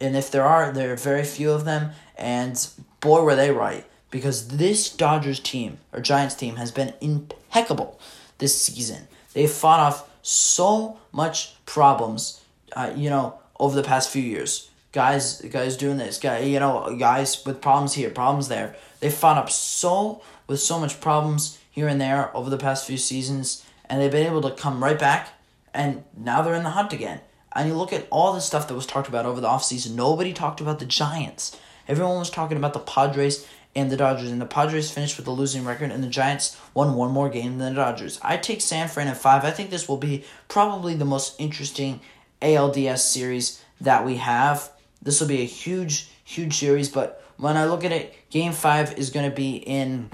And 0.00 0.16
if 0.16 0.30
there 0.30 0.44
are, 0.44 0.72
there 0.72 0.92
are 0.92 0.96
very 0.96 1.22
few 1.22 1.52
of 1.52 1.64
them, 1.64 1.92
and 2.16 2.66
boy, 3.00 3.22
were 3.22 3.36
they 3.36 3.50
right. 3.52 3.86
Because 4.10 4.48
this 4.48 4.90
Dodgers 4.90 5.40
team, 5.40 5.78
or 5.92 6.00
Giants 6.00 6.34
team, 6.34 6.56
has 6.56 6.72
been 6.72 6.94
impeccable 7.00 8.00
this 8.38 8.60
season. 8.60 9.08
They've 9.32 9.50
fought 9.50 9.80
off 9.80 10.10
so 10.22 10.98
much 11.12 11.54
problems, 11.66 12.42
uh, 12.74 12.92
you 12.96 13.10
know, 13.10 13.38
over 13.58 13.76
the 13.76 13.86
past 13.86 14.10
few 14.10 14.22
years. 14.22 14.70
Guys, 14.92 15.40
guys 15.42 15.76
doing 15.76 15.96
this, 15.96 16.18
guy, 16.18 16.38
you 16.38 16.60
know, 16.60 16.96
guys 16.98 17.44
with 17.44 17.60
problems 17.60 17.94
here, 17.94 18.10
problems 18.10 18.48
there. 18.48 18.76
They 19.00 19.10
fought 19.10 19.38
up 19.38 19.50
so 19.50 20.22
with 20.46 20.60
so 20.60 20.78
much 20.78 21.00
problems 21.00 21.58
here 21.70 21.88
and 21.88 22.00
there 22.00 22.34
over 22.36 22.48
the 22.48 22.58
past 22.58 22.86
few 22.86 22.96
seasons, 22.96 23.64
and 23.86 24.00
they've 24.00 24.10
been 24.10 24.26
able 24.26 24.42
to 24.42 24.52
come 24.52 24.82
right 24.82 24.98
back, 24.98 25.30
and 25.72 26.04
now 26.16 26.42
they're 26.42 26.54
in 26.54 26.62
the 26.62 26.70
hunt 26.70 26.92
again. 26.92 27.20
And 27.52 27.68
you 27.68 27.74
look 27.74 27.92
at 27.92 28.06
all 28.10 28.32
the 28.32 28.40
stuff 28.40 28.68
that 28.68 28.74
was 28.74 28.86
talked 28.86 29.08
about 29.08 29.26
over 29.26 29.40
the 29.40 29.48
offseason. 29.48 29.94
Nobody 29.94 30.32
talked 30.32 30.60
about 30.60 30.78
the 30.78 30.86
Giants. 30.86 31.56
Everyone 31.86 32.18
was 32.18 32.30
talking 32.30 32.56
about 32.56 32.72
the 32.72 32.80
Padres 32.80 33.46
and 33.76 33.90
the 33.90 33.96
Dodgers, 33.96 34.30
and 34.30 34.40
the 34.40 34.46
Padres 34.46 34.90
finished 34.90 35.16
with 35.16 35.26
a 35.26 35.32
losing 35.32 35.64
record, 35.64 35.90
and 35.90 36.02
the 36.02 36.08
Giants 36.08 36.56
won 36.74 36.94
one 36.94 37.10
more 37.10 37.28
game 37.28 37.58
than 37.58 37.74
the 37.74 37.80
Dodgers. 37.80 38.20
I 38.22 38.36
take 38.36 38.60
San 38.60 38.88
Fran 38.88 39.08
at 39.08 39.16
five. 39.16 39.44
I 39.44 39.50
think 39.50 39.70
this 39.70 39.88
will 39.88 39.96
be 39.96 40.24
probably 40.48 40.94
the 40.94 41.04
most 41.04 41.40
interesting 41.40 42.00
ALDS 42.40 42.98
series 42.98 43.62
that 43.80 44.04
we 44.04 44.16
have. 44.16 44.70
This 45.02 45.20
will 45.20 45.28
be 45.28 45.42
a 45.42 45.46
huge, 45.46 46.08
huge 46.24 46.56
series, 46.56 46.88
but 46.88 47.22
when 47.36 47.56
I 47.56 47.66
look 47.66 47.84
at 47.84 47.92
it, 47.92 48.14
Game 48.30 48.52
Five 48.52 48.96
is 48.98 49.10
going 49.10 49.28
to 49.28 49.34
be 49.34 49.56
in. 49.56 50.10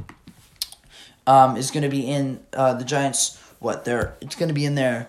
Um, 1.26 1.56
is 1.56 1.70
going 1.70 1.82
to 1.82 1.88
be 1.88 2.10
in 2.10 2.40
uh, 2.54 2.74
the 2.74 2.84
Giants. 2.84 3.38
What 3.58 3.84
they're 3.84 4.14
it's 4.20 4.34
going 4.34 4.48
to 4.48 4.54
be 4.54 4.64
in 4.64 4.74
there. 4.74 5.08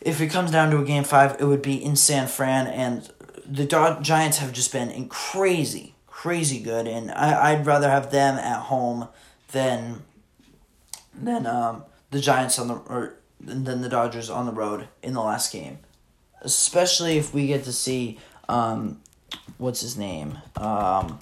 If 0.00 0.20
it 0.20 0.28
comes 0.28 0.50
down 0.50 0.70
to 0.70 0.78
a 0.78 0.84
game 0.84 1.04
five, 1.04 1.36
it 1.40 1.44
would 1.44 1.62
be 1.62 1.82
in 1.82 1.96
San 1.96 2.26
Fran, 2.26 2.66
and 2.66 3.10
the 3.46 3.66
Giants 4.02 4.38
have 4.38 4.52
just 4.52 4.72
been 4.72 5.08
crazy, 5.08 5.94
crazy 6.20 6.60
good, 6.60 6.86
and 6.86 7.10
I, 7.12 7.52
I'd 7.52 7.64
rather 7.64 7.88
have 7.88 8.10
them 8.10 8.36
at 8.36 8.64
home 8.64 9.08
than 9.52 10.02
than 11.14 11.46
um, 11.46 11.84
the 12.10 12.20
Giants 12.20 12.58
on 12.58 12.68
the 12.68 12.74
or 12.74 13.14
than 13.40 13.80
the 13.80 13.88
Dodgers 13.88 14.28
on 14.28 14.44
the 14.44 14.52
road 14.52 14.88
in 15.02 15.14
the 15.14 15.22
last 15.22 15.50
game, 15.50 15.78
especially 16.42 17.16
if 17.16 17.32
we 17.32 17.46
get 17.46 17.64
to 17.64 17.72
see 17.72 18.18
um, 18.50 19.00
what's 19.56 19.80
his 19.80 19.96
name 19.96 20.36
um, 20.56 21.18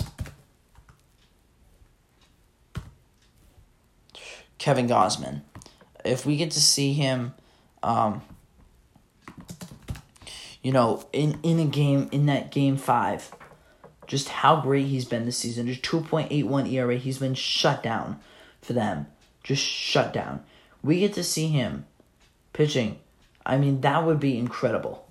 Kevin 4.58 4.88
Gausman. 4.88 5.42
If 6.04 6.26
we 6.26 6.37
get 6.37 6.50
to 6.50 6.61
see 6.61 6.92
him, 6.92 7.34
um, 7.84 8.22
you 10.61 10.72
know, 10.72 11.06
in 11.12 11.38
in 11.44 11.61
a 11.61 11.66
game 11.66 12.08
in 12.11 12.26
that 12.26 12.50
game 12.50 12.76
five 12.76 13.30
just 14.09 14.31
how 14.31 14.61
great 14.61 14.87
he's 14.87 15.05
been 15.05 15.27
this 15.27 15.37
season. 15.37 15.66
Just 15.66 15.83
2.81 15.83 16.73
ERA. 16.73 16.97
He's 16.97 17.18
been 17.18 17.35
shut 17.35 17.83
down 17.83 18.18
for 18.61 18.73
them. 18.73 19.07
Just 19.44 19.62
shut 19.62 20.12
down. 20.12 20.42
We 20.83 21.01
get 21.01 21.12
to 21.12 21.23
see 21.23 21.49
him 21.49 21.85
pitching. 22.53 22.99
I 23.47 23.59
mean, 23.59 23.83
that 23.83 24.05
would 24.05 24.18
be 24.18 24.38
incredible 24.38 25.07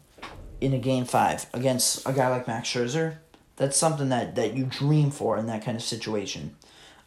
in 0.59 0.73
a 0.73 0.79
game 0.79 1.05
five 1.05 1.45
against 1.53 2.07
a 2.07 2.11
guy 2.11 2.27
like 2.27 2.47
Max 2.47 2.69
Scherzer. 2.69 3.17
That's 3.55 3.77
something 3.77 4.09
that, 4.09 4.35
that 4.35 4.55
you 4.55 4.65
dream 4.65 5.11
for 5.11 5.37
in 5.37 5.45
that 5.45 5.63
kind 5.63 5.77
of 5.77 5.83
situation. 5.83 6.55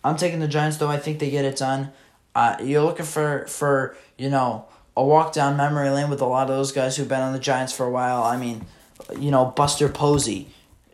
I'm 0.03 0.17
taking 0.17 0.41
the 0.41 0.49
Giants, 0.49 0.79
though. 0.79 0.89
I 0.89 0.97
think 0.97 1.19
they 1.19 1.31
get 1.31 1.45
it 1.45 1.57
done. 1.57 1.93
Uh, 2.35 2.57
you're 2.63 2.83
looking 2.83 3.07
for, 3.07 3.47
for, 3.49 3.97
you 4.17 4.31
know, 4.31 4.67
a 4.97 5.05
walk 5.05 5.33
down 5.33 5.57
memory 5.57 5.91
lane 5.91 6.09
with 6.09 6.21
a 6.21 6.27
lot 6.27 6.49
of 6.49 6.57
those 6.57 6.73
guys 6.73 6.97
who've 6.97 7.09
been 7.09 7.21
on 7.21 7.33
the 7.33 7.41
Giants 7.41 7.73
for 7.73 7.85
a 7.85 7.91
while. 7.91 8.23
I 8.23 8.37
mean, 8.37 8.65
you 9.19 9.33
know, 9.33 9.47
Buster 9.47 9.89
Posey 9.89 10.49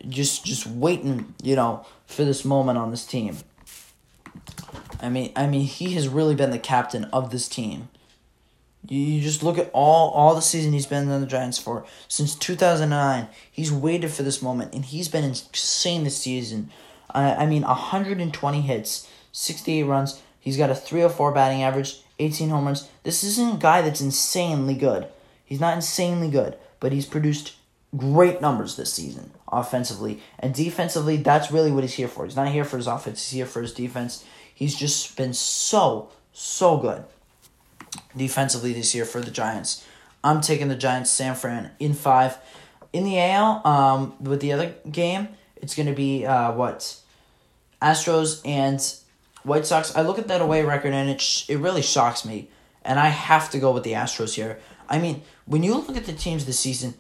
just 0.09 0.45
just 0.45 0.67
waiting, 0.67 1.35
you 1.43 1.57
know, 1.57 1.85
for 2.07 2.25
this 2.25 2.45
moment 2.45 2.79
on 2.79 2.91
this 2.91 3.07
team. 3.07 3.37
I 5.01 5.09
mean, 5.09 5.33
I 5.37 5.47
mean, 5.47 5.63
he 5.63 5.95
has 5.95 6.09
really 6.09 6.35
been 6.35 6.51
the 6.51 6.59
captain 6.59 7.05
of 7.07 7.31
this 7.31 7.49
team. 7.49 7.89
You, 8.89 9.01
you 9.01 9.21
just 9.21 9.43
look 9.43 9.59
at 9.59 9.71
all 9.73 10.11
all 10.11 10.35
the 10.35 10.41
season 10.41 10.73
he's 10.73 10.87
been 10.87 11.09
on 11.11 11.21
the 11.21 11.27
Giants 11.27 11.59
for 11.59 11.85
since 12.09 12.35
two 12.35 12.55
thousand 12.55 12.91
nine. 12.91 13.29
He's 13.51 13.73
waited 13.73 14.11
for 14.13 14.23
this 14.23 14.41
moment, 14.41 14.75
and 14.75 14.85
he's 14.85 15.09
been 15.09 15.25
insane 15.25 16.05
this 16.05 16.19
season. 16.19 16.71
Uh, 17.15 17.35
I 17.39 17.47
mean, 17.47 17.63
hundred 17.63 18.21
and 18.21 18.33
twenty 18.33 18.61
hits, 18.61 19.09
sixty 19.33 19.81
eight 19.81 19.85
runs. 19.85 20.23
He's 20.39 20.57
got 20.57 20.71
a 20.71 20.75
three 20.75 21.01
hundred 21.01 21.15
oh 21.15 21.17
four 21.17 21.33
batting 21.33 21.63
average, 21.63 22.01
eighteen 22.19 22.51
home 22.51 22.67
runs. 22.67 22.89
This 23.03 23.25
isn't 23.25 23.57
a 23.57 23.59
guy 23.59 23.83
that's 23.83 24.01
insanely 24.01 24.75
good. 24.75 25.09
He's 25.45 25.61
not 25.61 25.75
insanely 25.75 26.31
good, 26.31 26.57
but 26.81 26.93
he's 26.93 27.07
produced 27.07 27.56
great 27.97 28.41
numbers 28.41 28.77
this 28.77 28.93
season 28.93 29.33
offensively 29.49 30.21
and 30.39 30.55
defensively. 30.55 31.17
That's 31.17 31.51
really 31.51 31.71
what 31.71 31.85
he's 31.85 31.95
here 31.95 32.09
for. 32.09 32.25
He's 32.25 32.37
not 32.37 32.49
here 32.49 32.65
for 32.65 32.77
his 32.77 32.87
offense. 32.87 33.29
He's 33.29 33.37
here 33.39 33.47
for 33.47 33.63
his 33.63 33.73
defense. 33.73 34.25
He's 34.55 34.75
just 34.75 35.17
been 35.17 35.35
so 35.35 36.11
so 36.33 36.77
good 36.77 37.05
defensively 38.17 38.73
this 38.73 38.95
year 38.95 39.05
for 39.05 39.21
the 39.21 39.31
Giants. 39.31 39.85
I'm 40.23 40.41
taking 40.41 40.69
the 40.69 40.77
Giants 40.77 41.11
San 41.11 41.35
Fran 41.35 41.71
in 41.79 41.95
five. 41.95 42.39
In 42.93 43.05
the 43.05 43.19
AL, 43.19 43.67
um, 43.67 44.15
with 44.21 44.41
the 44.41 44.53
other 44.53 44.75
game, 44.91 45.29
it's 45.57 45.75
gonna 45.75 45.93
be 45.93 46.25
uh 46.25 46.53
what 46.53 46.99
Astros 47.81 48.41
and 48.45 48.81
White 49.43 49.67
Sox. 49.67 49.95
I 49.95 50.03
look 50.03 50.19
at 50.19 50.29
that 50.29 50.41
away 50.41 50.65
record 50.65 50.93
and 50.93 51.11
it 51.11 51.21
sh- 51.21 51.49
it 51.49 51.59
really 51.59 51.83
shocks 51.83 52.25
me, 52.25 52.49
and 52.85 52.99
I 52.99 53.09
have 53.09 53.51
to 53.51 53.59
go 53.59 53.73
with 53.73 53.85
the 53.85 53.93
Astros 53.93 54.35
here. 54.35 54.59
I 54.89 54.99
mean, 54.99 55.23
when 55.45 55.63
you 55.63 55.75
look 55.75 55.97
at 55.97 56.07
the 56.07 56.13
teams 56.13 56.47
this 56.47 56.59
season, 56.59 56.95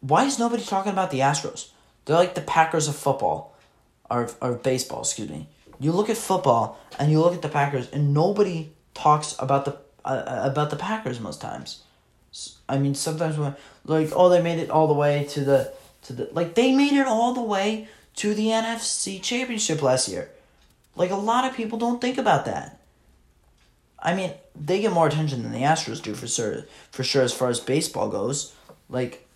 why 0.00 0.24
is 0.24 0.38
nobody 0.38 0.64
talking 0.64 0.92
about 0.92 1.10
the 1.10 1.20
Astros? 1.20 1.70
They're 2.04 2.16
like 2.16 2.34
the 2.34 2.40
Packers 2.40 2.88
of 2.88 2.96
football, 2.96 3.56
or, 4.10 4.30
or 4.40 4.54
baseball, 4.54 5.00
excuse 5.00 5.28
me. 5.28 5.48
You 5.80 5.92
look 5.92 6.10
at 6.10 6.16
football 6.16 6.78
and 6.98 7.12
you 7.12 7.20
look 7.20 7.34
at 7.34 7.42
the 7.42 7.48
Packers, 7.48 7.90
and 7.90 8.14
nobody 8.14 8.72
talks 8.94 9.36
about 9.38 9.64
the 9.64 9.78
uh, 10.04 10.08
uh 10.08 10.42
about 10.50 10.70
the 10.70 10.76
Packers 10.76 11.20
most 11.20 11.40
times. 11.40 11.82
I 12.68 12.78
mean, 12.78 12.94
sometimes 12.94 13.38
when 13.38 13.54
like 13.84 14.10
oh 14.14 14.28
they 14.28 14.42
made 14.42 14.58
it 14.58 14.70
all 14.70 14.86
the 14.86 14.94
way 14.94 15.26
to 15.30 15.44
the 15.44 15.72
to 16.02 16.12
the 16.12 16.28
like 16.32 16.54
they 16.54 16.74
made 16.74 16.94
it 16.94 17.06
all 17.06 17.34
the 17.34 17.42
way 17.42 17.88
to 18.16 18.34
the 18.34 18.48
NFC 18.48 19.22
Championship 19.22 19.82
last 19.82 20.08
year. 20.08 20.30
Like 20.96 21.10
a 21.10 21.16
lot 21.16 21.44
of 21.44 21.56
people 21.56 21.78
don't 21.78 22.00
think 22.00 22.18
about 22.18 22.44
that. 22.46 22.80
I 24.00 24.14
mean, 24.14 24.32
they 24.54 24.80
get 24.80 24.92
more 24.92 25.06
attention 25.06 25.42
than 25.42 25.52
the 25.52 25.60
Astros 25.60 26.02
do 26.02 26.14
for 26.14 26.26
sure. 26.26 26.64
For 26.90 27.04
sure, 27.04 27.22
as 27.22 27.32
far 27.32 27.48
as 27.48 27.60
baseball 27.60 28.08
goes, 28.08 28.54
like 28.88 29.27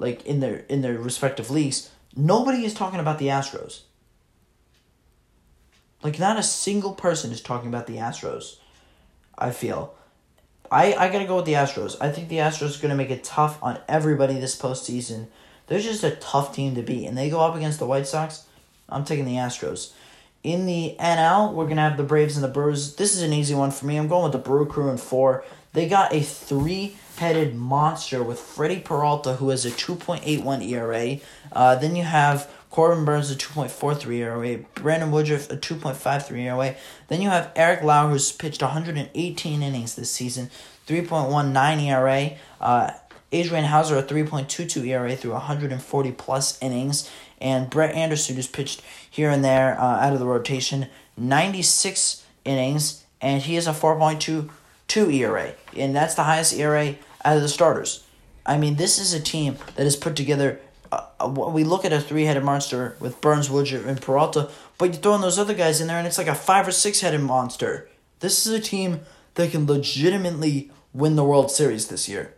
like 0.00 0.26
in 0.26 0.40
their 0.40 0.64
in 0.68 0.80
their 0.80 0.98
respective 0.98 1.50
leagues, 1.50 1.90
nobody 2.16 2.64
is 2.64 2.74
talking 2.74 2.98
about 2.98 3.18
the 3.18 3.28
Astros. 3.28 3.82
Like 6.02 6.18
not 6.18 6.38
a 6.38 6.42
single 6.42 6.94
person 6.94 7.30
is 7.30 7.40
talking 7.42 7.68
about 7.68 7.86
the 7.86 7.96
Astros. 7.96 8.56
I 9.38 9.50
feel. 9.50 9.94
I, 10.72 10.94
I 10.94 11.08
gotta 11.10 11.26
go 11.26 11.36
with 11.36 11.46
the 11.46 11.54
Astros. 11.54 11.96
I 12.00 12.10
think 12.10 12.28
the 12.28 12.36
Astros 12.36 12.78
are 12.78 12.82
gonna 12.82 12.96
make 12.96 13.10
it 13.10 13.24
tough 13.24 13.62
on 13.62 13.78
everybody 13.88 14.34
this 14.34 14.58
postseason. 14.58 15.26
They're 15.66 15.80
just 15.80 16.02
a 16.02 16.16
tough 16.16 16.54
team 16.54 16.74
to 16.74 16.82
beat, 16.82 17.06
and 17.06 17.16
they 17.16 17.30
go 17.30 17.40
up 17.40 17.54
against 17.54 17.78
the 17.78 17.86
White 17.86 18.06
Sox. 18.06 18.46
I'm 18.88 19.04
taking 19.04 19.24
the 19.24 19.34
Astros. 19.34 19.92
In 20.42 20.64
the 20.64 20.96
NL, 20.98 21.52
we're 21.52 21.68
gonna 21.68 21.88
have 21.88 21.98
the 21.98 22.02
Braves 22.02 22.36
and 22.36 22.42
the 22.42 22.48
Brewers. 22.48 22.96
This 22.96 23.14
is 23.14 23.22
an 23.22 23.32
easy 23.32 23.54
one 23.54 23.70
for 23.70 23.84
me. 23.84 23.96
I'm 23.96 24.08
going 24.08 24.24
with 24.24 24.32
the 24.32 24.38
Brew 24.38 24.66
Crew 24.66 24.88
in 24.88 24.96
four. 24.96 25.44
They 25.74 25.88
got 25.88 26.14
a 26.14 26.20
three 26.20 26.96
headed 27.20 27.54
monster 27.54 28.22
with 28.22 28.40
Freddie 28.40 28.80
Peralta, 28.80 29.34
who 29.34 29.50
has 29.50 29.66
a 29.66 29.70
2.81 29.70 30.66
ERA. 30.66 31.18
Uh, 31.52 31.74
then 31.76 31.94
you 31.94 32.02
have 32.02 32.50
Corbin 32.70 33.04
Burnes, 33.04 33.30
a 33.30 33.36
2.43 33.36 34.14
ERA. 34.16 34.58
Brandon 34.74 35.10
Woodruff, 35.10 35.50
a 35.50 35.56
2.53 35.58 36.38
ERA. 36.38 36.74
Then 37.08 37.20
you 37.20 37.28
have 37.28 37.52
Eric 37.54 37.82
Lauer, 37.82 38.08
who's 38.08 38.32
pitched 38.32 38.62
118 38.62 39.62
innings 39.62 39.96
this 39.96 40.10
season, 40.10 40.50
3.19 40.86 41.82
ERA. 41.82 42.38
Uh, 42.58 42.92
Adrian 43.32 43.66
Houser, 43.66 43.98
a 43.98 44.02
3.22 44.02 44.86
ERA 44.86 45.14
through 45.14 45.32
140 45.32 46.12
plus 46.12 46.58
innings. 46.62 47.10
And 47.38 47.68
Brett 47.68 47.94
Anderson, 47.94 48.36
who's 48.36 48.48
pitched 48.48 48.80
here 49.10 49.28
and 49.28 49.44
there 49.44 49.78
uh, 49.78 50.00
out 50.00 50.14
of 50.14 50.20
the 50.20 50.26
rotation, 50.26 50.86
96 51.18 52.24
innings, 52.46 53.04
and 53.20 53.42
he 53.42 53.56
has 53.56 53.66
a 53.66 53.72
4.2 53.72 54.48
2 54.88 55.10
ERA. 55.10 55.52
And 55.76 55.94
that's 55.94 56.14
the 56.14 56.24
highest 56.24 56.52
ERA 56.54 56.96
out 57.24 57.36
of 57.36 57.42
the 57.42 57.48
starters. 57.48 58.04
I 58.46 58.58
mean, 58.58 58.76
this 58.76 58.98
is 58.98 59.12
a 59.12 59.20
team 59.20 59.58
that 59.76 59.86
is 59.86 59.96
put 59.96 60.16
together. 60.16 60.60
Uh, 60.90 61.06
uh 61.20 61.28
we 61.28 61.64
look 61.64 61.84
at 61.84 61.92
a 61.92 62.00
three 62.00 62.24
headed 62.24 62.44
monster 62.44 62.96
with 63.00 63.20
Burnes, 63.20 63.50
Woodruff, 63.50 63.86
and 63.86 64.00
Peralta, 64.00 64.50
but 64.78 64.92
you 64.92 64.96
throw 64.96 65.14
in 65.14 65.20
those 65.20 65.38
other 65.38 65.54
guys 65.54 65.80
in 65.80 65.86
there, 65.86 65.98
and 65.98 66.06
it's 66.06 66.18
like 66.18 66.26
a 66.26 66.34
five 66.34 66.66
or 66.66 66.72
six 66.72 67.00
headed 67.00 67.20
monster. 67.20 67.88
This 68.20 68.46
is 68.46 68.52
a 68.52 68.60
team 68.60 69.00
that 69.34 69.50
can 69.50 69.66
legitimately 69.66 70.70
win 70.92 71.16
the 71.16 71.24
World 71.24 71.50
Series 71.50 71.88
this 71.88 72.08
year. 72.08 72.34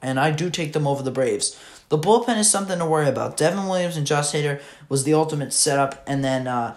And 0.00 0.18
I 0.18 0.30
do 0.30 0.50
take 0.50 0.72
them 0.72 0.86
over 0.86 1.02
the 1.02 1.10
Braves. 1.10 1.58
The 1.88 1.98
bullpen 1.98 2.38
is 2.38 2.50
something 2.50 2.78
to 2.78 2.86
worry 2.86 3.08
about. 3.08 3.36
Devin 3.36 3.66
Williams 3.66 3.96
and 3.96 4.06
Josh 4.06 4.32
Hader 4.32 4.60
was 4.88 5.04
the 5.04 5.14
ultimate 5.14 5.52
setup, 5.52 6.02
and 6.06 6.22
then, 6.22 6.46
uh, 6.46 6.76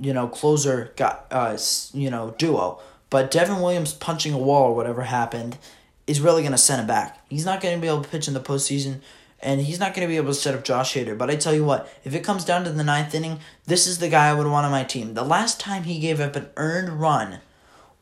you 0.00 0.12
know, 0.12 0.28
closer 0.28 0.92
got, 0.96 1.26
uh, 1.30 1.56
you 1.92 2.10
know, 2.10 2.34
duo. 2.38 2.80
But 3.10 3.30
Devin 3.30 3.60
Williams 3.60 3.92
punching 3.92 4.32
a 4.32 4.38
wall 4.38 4.70
or 4.70 4.74
whatever 4.74 5.02
happened 5.02 5.58
is 6.06 6.20
really 6.20 6.42
going 6.42 6.52
to 6.52 6.58
send 6.58 6.80
him 6.80 6.86
back. 6.86 7.20
He's 7.28 7.44
not 7.44 7.60
going 7.60 7.74
to 7.74 7.80
be 7.80 7.88
able 7.88 8.02
to 8.02 8.08
pitch 8.08 8.28
in 8.28 8.34
the 8.34 8.40
postseason, 8.40 9.00
and 9.40 9.60
he's 9.60 9.80
not 9.80 9.94
going 9.94 10.06
to 10.06 10.10
be 10.10 10.16
able 10.16 10.28
to 10.28 10.34
set 10.34 10.54
up 10.54 10.64
Josh 10.64 10.94
Hader. 10.94 11.16
But 11.16 11.30
I 11.30 11.36
tell 11.36 11.54
you 11.54 11.64
what, 11.64 11.92
if 12.04 12.14
it 12.14 12.24
comes 12.24 12.44
down 12.44 12.64
to 12.64 12.70
the 12.70 12.84
ninth 12.84 13.14
inning, 13.14 13.40
this 13.66 13.86
is 13.86 13.98
the 13.98 14.08
guy 14.08 14.28
I 14.28 14.34
would 14.34 14.46
want 14.46 14.66
on 14.66 14.72
my 14.72 14.84
team. 14.84 15.14
The 15.14 15.24
last 15.24 15.60
time 15.60 15.84
he 15.84 15.98
gave 15.98 16.20
up 16.20 16.36
an 16.36 16.48
earned 16.56 17.00
run 17.00 17.40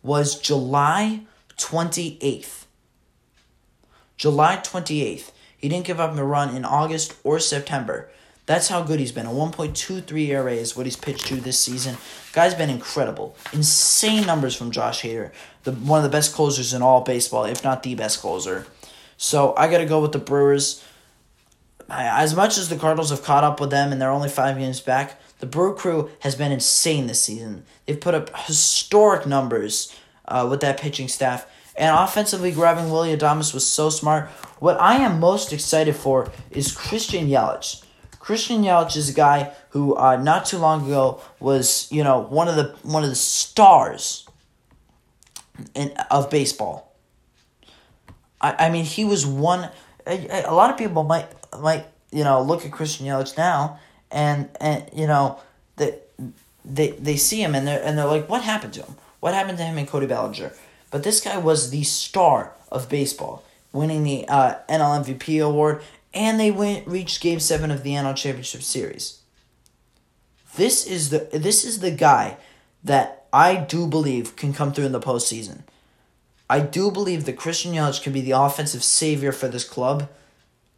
was 0.03 0.39
July 0.39 1.23
28th. 1.57 2.65
July 4.17 4.57
28th. 4.57 5.33
He 5.57 5.69
didn't 5.69 5.87
give 5.87 6.01
up 6.01 6.17
a 6.17 6.25
run 6.25 6.55
in 6.55 6.65
August 6.65 7.15
or 7.25 7.39
September. 7.41 8.11
That's 8.47 8.69
how 8.69 8.83
good 8.83 9.01
he's 9.01 9.13
been. 9.13 9.27
A 9.27 9.31
1.23 9.31 10.29
ERA 10.29 10.53
is 10.53 10.77
what 10.77 10.85
he's 10.85 10.97
pitched 10.97 11.27
to 11.27 11.37
this 11.37 11.59
season. 11.59 11.97
Guy's 12.33 12.55
been 12.55 12.69
incredible. 12.69 13.37
Insane 13.53 14.27
numbers 14.27 14.55
from 14.55 14.71
Josh 14.71 15.03
Hader. 15.03 15.31
The, 15.63 15.73
one 15.73 15.99
of 15.99 16.03
the 16.05 16.15
best 16.15 16.35
closers 16.35 16.75
in 16.75 16.83
all 16.83 17.01
baseball, 17.01 17.45
if 17.45 17.65
not 17.65 17.83
the 17.83 17.95
best 17.95 18.21
closer. 18.21 18.67
So 19.17 19.55
I 19.57 19.71
got 19.71 19.79
to 19.79 19.87
go 19.87 20.01
with 20.01 20.13
the 20.13 20.19
Brewers. 20.19 20.85
As 21.89 22.35
much 22.35 22.59
as 22.59 22.69
the 22.69 22.77
Cardinals 22.77 23.11
have 23.11 23.23
caught 23.23 23.45
up 23.45 23.61
with 23.61 23.71
them 23.71 23.93
and 23.93 24.01
they're 24.01 24.11
only 24.11 24.29
five 24.29 24.59
games 24.59 24.81
back, 24.81 25.21
the 25.39 25.47
Brew 25.47 25.75
Crew 25.75 26.11
has 26.21 26.35
been 26.35 26.53
insane 26.53 27.07
this 27.07 27.23
season. 27.23 27.65
They've 27.87 28.01
put 28.01 28.15
up 28.15 28.37
historic 28.47 29.27
numbers 29.27 29.95
uh, 30.27 30.47
with 30.51 30.61
that 30.61 30.81
pitching 30.81 31.09
staff. 31.09 31.47
And 31.77 31.95
offensively, 31.95 32.53
grabbing 32.53 32.91
Willy 32.91 33.17
Adames 33.17 33.53
was 33.53 33.67
so 33.67 33.91
smart. 33.91 34.29
What 34.59 34.81
I 34.81 34.97
am 34.97 35.19
most 35.19 35.53
excited 35.53 35.97
for 35.97 36.31
is 36.51 36.75
Christian 36.75 37.29
Yelich. 37.29 37.84
Christian 38.25 38.63
Yelich 38.63 38.97
is 38.97 39.11
a 39.11 39.13
guy 39.13 39.53
who 39.69 39.95
uh, 39.97 40.17
not 40.17 40.47
too 40.47 40.57
long 40.57 40.87
ago 40.87 41.21
was 41.41 41.87
you 41.93 42.03
know 42.03 42.21
one 42.21 42.49
of 42.49 42.57
the 42.57 42.75
one 42.83 43.03
of 43.05 43.11
the 43.11 43.15
stars 43.15 44.27
in, 45.75 45.93
of 46.11 46.31
baseball. 46.31 46.91
I, 48.41 48.67
I 48.67 48.71
mean 48.71 48.87
he 48.87 49.05
was 49.05 49.27
one. 49.27 49.69
A, 50.07 50.45
a 50.47 50.55
lot 50.55 50.71
of 50.71 50.79
people 50.79 51.05
might 51.05 51.29
might 51.61 51.85
you 52.11 52.25
know 52.25 52.41
look 52.41 52.65
at 52.65 52.73
Christian 52.73 53.05
Yelich 53.05 53.37
now 53.37 53.79
and 54.11 54.49
and 54.59 54.89
you 54.95 55.07
know 55.07 55.39
that 55.77 56.09
they, 56.65 56.93
they 56.93 57.19
see 57.19 57.43
him 57.43 57.55
and 57.55 57.69
they're 57.69 57.85
and 57.85 57.99
they're 57.99 58.07
like 58.07 58.27
what 58.31 58.43
happened 58.43 58.73
to 58.73 58.85
him? 58.85 58.95
What 59.21 59.35
happened 59.35 59.59
to 59.59 59.65
him 59.65 59.77
and 59.77 59.87
Cody 59.87 60.07
Bellinger? 60.07 60.55
But 60.91 61.03
this 61.03 61.21
guy 61.21 61.37
was 61.37 61.69
the 61.69 61.83
star 61.83 62.55
of 62.73 62.89
baseball, 62.89 63.45
winning 63.71 64.03
the 64.03 64.27
uh, 64.29 64.55
NL 64.71 65.05
MVP 65.05 65.45
award 65.45 65.83
and 66.15 66.39
they 66.39 66.51
went 66.51 66.87
reached 66.87 67.21
Game 67.21 67.41
Seven 67.41 67.71
of 67.71 67.83
the 67.83 67.93
NL 67.93 68.17
Championship 68.17 68.63
Series. 68.63 69.21
This 70.57 70.87
is 70.87 71.11
the 71.11 71.29
this 71.33 71.65
is 71.65 71.81
the 71.81 71.91
guy 71.91 72.37
that 72.83 73.27
I 73.33 73.57
do 73.57 73.87
believe 73.87 74.37
can 74.37 74.53
come 74.53 74.73
through 74.73 74.87
in 74.87 74.93
the 74.93 75.01
postseason. 75.01 75.63
I 76.49 76.61
do 76.61 76.91
believe 76.91 77.25
that 77.25 77.37
Christian 77.37 77.73
Yelich 77.73 78.03
can 78.03 78.13
be 78.13 78.21
the 78.21 78.33
offensive 78.33 78.85
savior 78.85 79.33
for 79.33 79.49
this 79.49 79.69
club. 79.69 80.09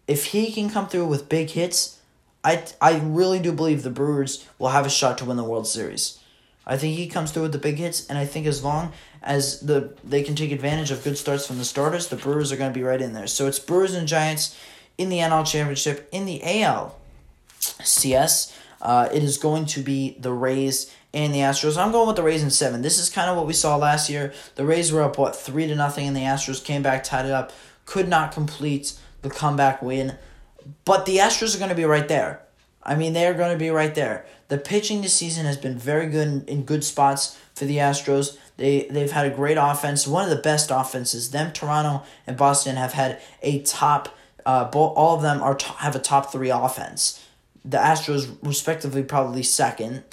If 0.07 0.27
he 0.27 0.53
can 0.53 0.71
come 0.71 0.89
through 0.89 1.07
with 1.07 1.29
big 1.29 1.51
hits, 1.51 2.01
I 2.43 2.65
I 2.81 2.99
really 2.99 3.39
do 3.39 3.53
believe 3.53 3.83
the 3.83 3.91
Brewers 3.91 4.47
will 4.59 4.71
have 4.71 4.87
a 4.87 4.91
shot 4.91 5.19
to 5.19 5.25
win 5.25 5.37
the 5.37 5.45
World 5.45 5.67
Series. 5.67 6.19
I 6.69 6.77
think 6.77 6.97
he 6.97 7.07
comes 7.07 7.31
through 7.31 7.43
with 7.43 7.53
the 7.53 7.59
big 7.59 7.77
hits, 7.77 8.07
and 8.09 8.19
I 8.19 8.25
think 8.25 8.47
as 8.47 8.65
long 8.65 8.93
as 9.23 9.61
the 9.61 9.95
they 10.03 10.23
can 10.23 10.35
take 10.35 10.53
advantage 10.53 10.91
of 10.91 11.05
good 11.05 11.19
starts 11.19 11.47
from 11.47 11.59
the 11.59 11.65
starters, 11.65 12.09
the 12.09 12.17
Brewers 12.17 12.51
are 12.51 12.57
going 12.57 12.73
to 12.73 12.79
be 12.79 12.85
right 12.85 13.03
in 13.03 13.13
there. 13.13 13.27
So 13.27 13.47
it's 13.47 13.59
Brewers 13.59 13.95
and 13.95 14.09
Giants 14.09 14.57
in 14.99 15.09
the 15.09 15.19
NL 15.19 15.47
Championship. 15.47 16.09
In 16.13 16.27
the 16.27 16.41
AL 16.63 16.97
CS, 17.61 18.57
uh, 18.81 19.09
it 19.13 19.23
is 19.23 19.39
going 19.39 19.67
to 19.67 19.81
be 19.81 20.17
the 20.19 20.33
Rays 20.33 20.95
and 21.13 21.33
the 21.33 21.39
Astros. 21.39 21.77
I'm 21.77 21.93
going 21.93 22.07
with 22.07 22.17
the 22.17 22.23
Rays 22.23 22.43
in 22.43 22.51
seven. 22.51 22.83
This 22.83 22.99
is 22.99 23.09
kind 23.09 23.31
of 23.31 23.37
what 23.37 23.47
we 23.47 23.53
saw 23.53 23.77
last 23.77 24.11
year. 24.11 24.33
The 24.55 24.67
Rays 24.67 24.93
were 24.93 25.03
up 25.03 25.19
what 25.19 25.35
three 25.35 25.67
to 25.67 25.75
nothing, 25.75 26.07
and 26.07 26.17
the 26.17 26.21
Astros 26.21 26.63
came 26.63 26.83
back, 26.83 27.05
tied 27.05 27.27
it 27.27 27.33
up, 27.33 27.53
could 27.85 28.09
not 28.09 28.33
complete 28.33 28.95
the 29.23 29.31
comeback 29.31 29.83
win. 29.83 30.17
But 30.85 31.07
the 31.07 31.19
Astros 31.19 31.55
are 31.55 31.59
going 31.59 31.71
to 31.71 31.75
be 31.75 31.85
right 31.85 32.09
there. 32.09 32.43
I 32.83 32.95
mean, 32.95 33.15
they 33.15 33.27
are 33.27 33.35
going 33.35 33.53
to 33.53 33.59
be 33.59 33.71
right 33.71 33.95
there. 33.95 34.27
The 34.49 34.59
pitching 34.59 35.03
this 35.03 35.15
season 35.15 35.45
has 35.47 35.57
been 35.57 35.77
very 35.77 36.07
good 36.09 36.29
in, 36.29 36.45
in 36.45 36.65
good 36.65 36.85
spots 36.85 37.37
for 37.55 37.65
the 37.65 37.79
Astros. 37.79 38.37
They 38.59 38.87
they've 38.91 39.11
had 39.11 39.27
a 39.27 39.35
great 39.35 39.57
offense, 39.59 40.07
one 40.07 40.25
of 40.25 40.31
the 40.31 40.43
best 40.43 40.71
offenses. 40.71 41.31
Them, 41.31 41.53
Toronto, 41.53 42.05
and 42.27 42.37
Boston 42.37 42.77
have 42.77 42.93
had 42.93 43.21
a 43.43 43.63
top 43.63 44.17
uh, 44.47 44.65
both, 44.65 44.97
all 44.97 45.17
of 45.17 45.23
them 45.23 45.43
are 45.43 45.57
t- 45.57 45.67
have 45.79 45.97
a 45.97 45.99
top 45.99 46.33
three 46.33 46.51
offense. 46.51 47.23
The 47.65 47.79
Astros, 47.79 48.35
respectively, 48.43 49.03
probably 49.03 49.43
second. 49.43 50.05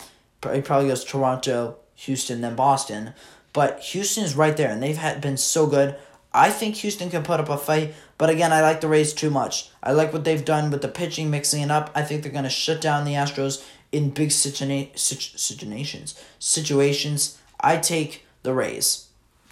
It 0.44 0.66
probably 0.66 0.90
goes 0.90 1.06
Toronto, 1.06 1.78
Houston, 1.96 2.42
then 2.42 2.56
Boston. 2.56 3.14
But 3.54 3.80
Houston 3.80 4.24
is 4.24 4.36
right 4.36 4.58
there, 4.58 4.72
and 4.72 4.82
they've 4.82 4.98
had, 4.98 5.22
been 5.22 5.38
so 5.38 5.68
good. 5.68 5.96
I 6.34 6.50
think 6.50 6.76
Houston 6.78 7.12
can 7.12 7.22
put 7.22 7.40
up 7.40 7.50
a 7.50 7.58
fight, 7.58 7.94
but 8.18 8.32
again, 8.32 8.52
I 8.52 8.62
like 8.62 8.82
the 8.82 8.88
Rays 8.88 9.14
too 9.14 9.30
much. 9.30 9.70
I 9.84 9.92
like 9.92 10.12
what 10.12 10.24
they've 10.24 10.44
done 10.44 10.72
with 10.72 10.82
the 10.82 10.88
pitching, 10.88 11.30
mixing 11.30 11.62
it 11.62 11.70
up. 11.70 11.92
I 11.94 12.02
think 12.02 12.24
they're 12.24 12.32
going 12.32 12.44
to 12.44 12.50
shut 12.50 12.82
down 12.82 13.06
the 13.06 13.14
Astros 13.14 13.64
in 13.92 14.10
big 14.10 14.30
situa- 14.30 14.98
situations. 14.98 16.20
Situations. 16.40 17.38
I 17.60 17.78
take 17.78 18.26
the 18.42 18.54
Rays. 18.54 19.10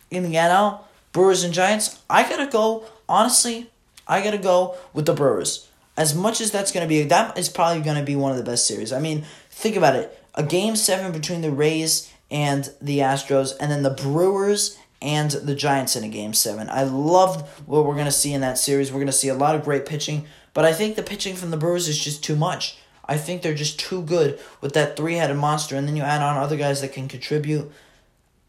In 0.09 0.23
the 0.23 0.33
NL, 0.33 0.79
Brewers 1.11 1.43
and 1.43 1.53
Giants, 1.53 1.99
I 2.09 2.27
got 2.27 2.37
to 2.37 2.47
go, 2.47 2.85
honestly, 3.07 3.70
I 4.11 4.21
gotta 4.21 4.37
go 4.37 4.75
with 4.93 5.05
the 5.05 5.13
Brewers. 5.13 5.69
As 5.95 6.13
much 6.13 6.41
as 6.41 6.51
that's 6.51 6.73
gonna 6.73 6.85
be, 6.85 7.03
that 7.03 7.37
is 7.37 7.47
probably 7.47 7.81
gonna 7.81 8.03
be 8.03 8.17
one 8.17 8.31
of 8.31 8.37
the 8.37 8.43
best 8.43 8.67
series. 8.67 8.91
I 8.91 8.99
mean, 8.99 9.23
think 9.49 9.77
about 9.77 9.95
it: 9.95 10.21
a 10.35 10.43
game 10.43 10.75
seven 10.75 11.13
between 11.13 11.39
the 11.41 11.49
Rays 11.49 12.11
and 12.29 12.69
the 12.81 12.99
Astros, 12.99 13.53
and 13.57 13.71
then 13.71 13.83
the 13.83 13.89
Brewers 13.89 14.77
and 15.01 15.31
the 15.31 15.55
Giants 15.55 15.95
in 15.95 16.03
a 16.03 16.09
game 16.09 16.33
seven. 16.33 16.69
I 16.69 16.83
love 16.83 17.49
what 17.65 17.85
we're 17.85 17.95
gonna 17.95 18.11
see 18.11 18.33
in 18.33 18.41
that 18.41 18.57
series. 18.57 18.91
We're 18.91 18.99
gonna 18.99 19.13
see 19.13 19.29
a 19.29 19.33
lot 19.33 19.55
of 19.55 19.63
great 19.63 19.85
pitching, 19.85 20.25
but 20.53 20.65
I 20.65 20.73
think 20.73 20.97
the 20.97 21.03
pitching 21.03 21.37
from 21.37 21.51
the 21.51 21.57
Brewers 21.57 21.87
is 21.87 21.97
just 21.97 22.21
too 22.21 22.35
much. 22.35 22.77
I 23.05 23.17
think 23.17 23.41
they're 23.41 23.53
just 23.53 23.79
too 23.79 24.01
good 24.01 24.39
with 24.59 24.73
that 24.73 24.97
three 24.97 25.15
headed 25.15 25.37
monster, 25.37 25.77
and 25.77 25.87
then 25.87 25.95
you 25.95 26.03
add 26.03 26.21
on 26.21 26.35
other 26.35 26.57
guys 26.57 26.81
that 26.81 26.91
can 26.91 27.07
contribute. 27.07 27.71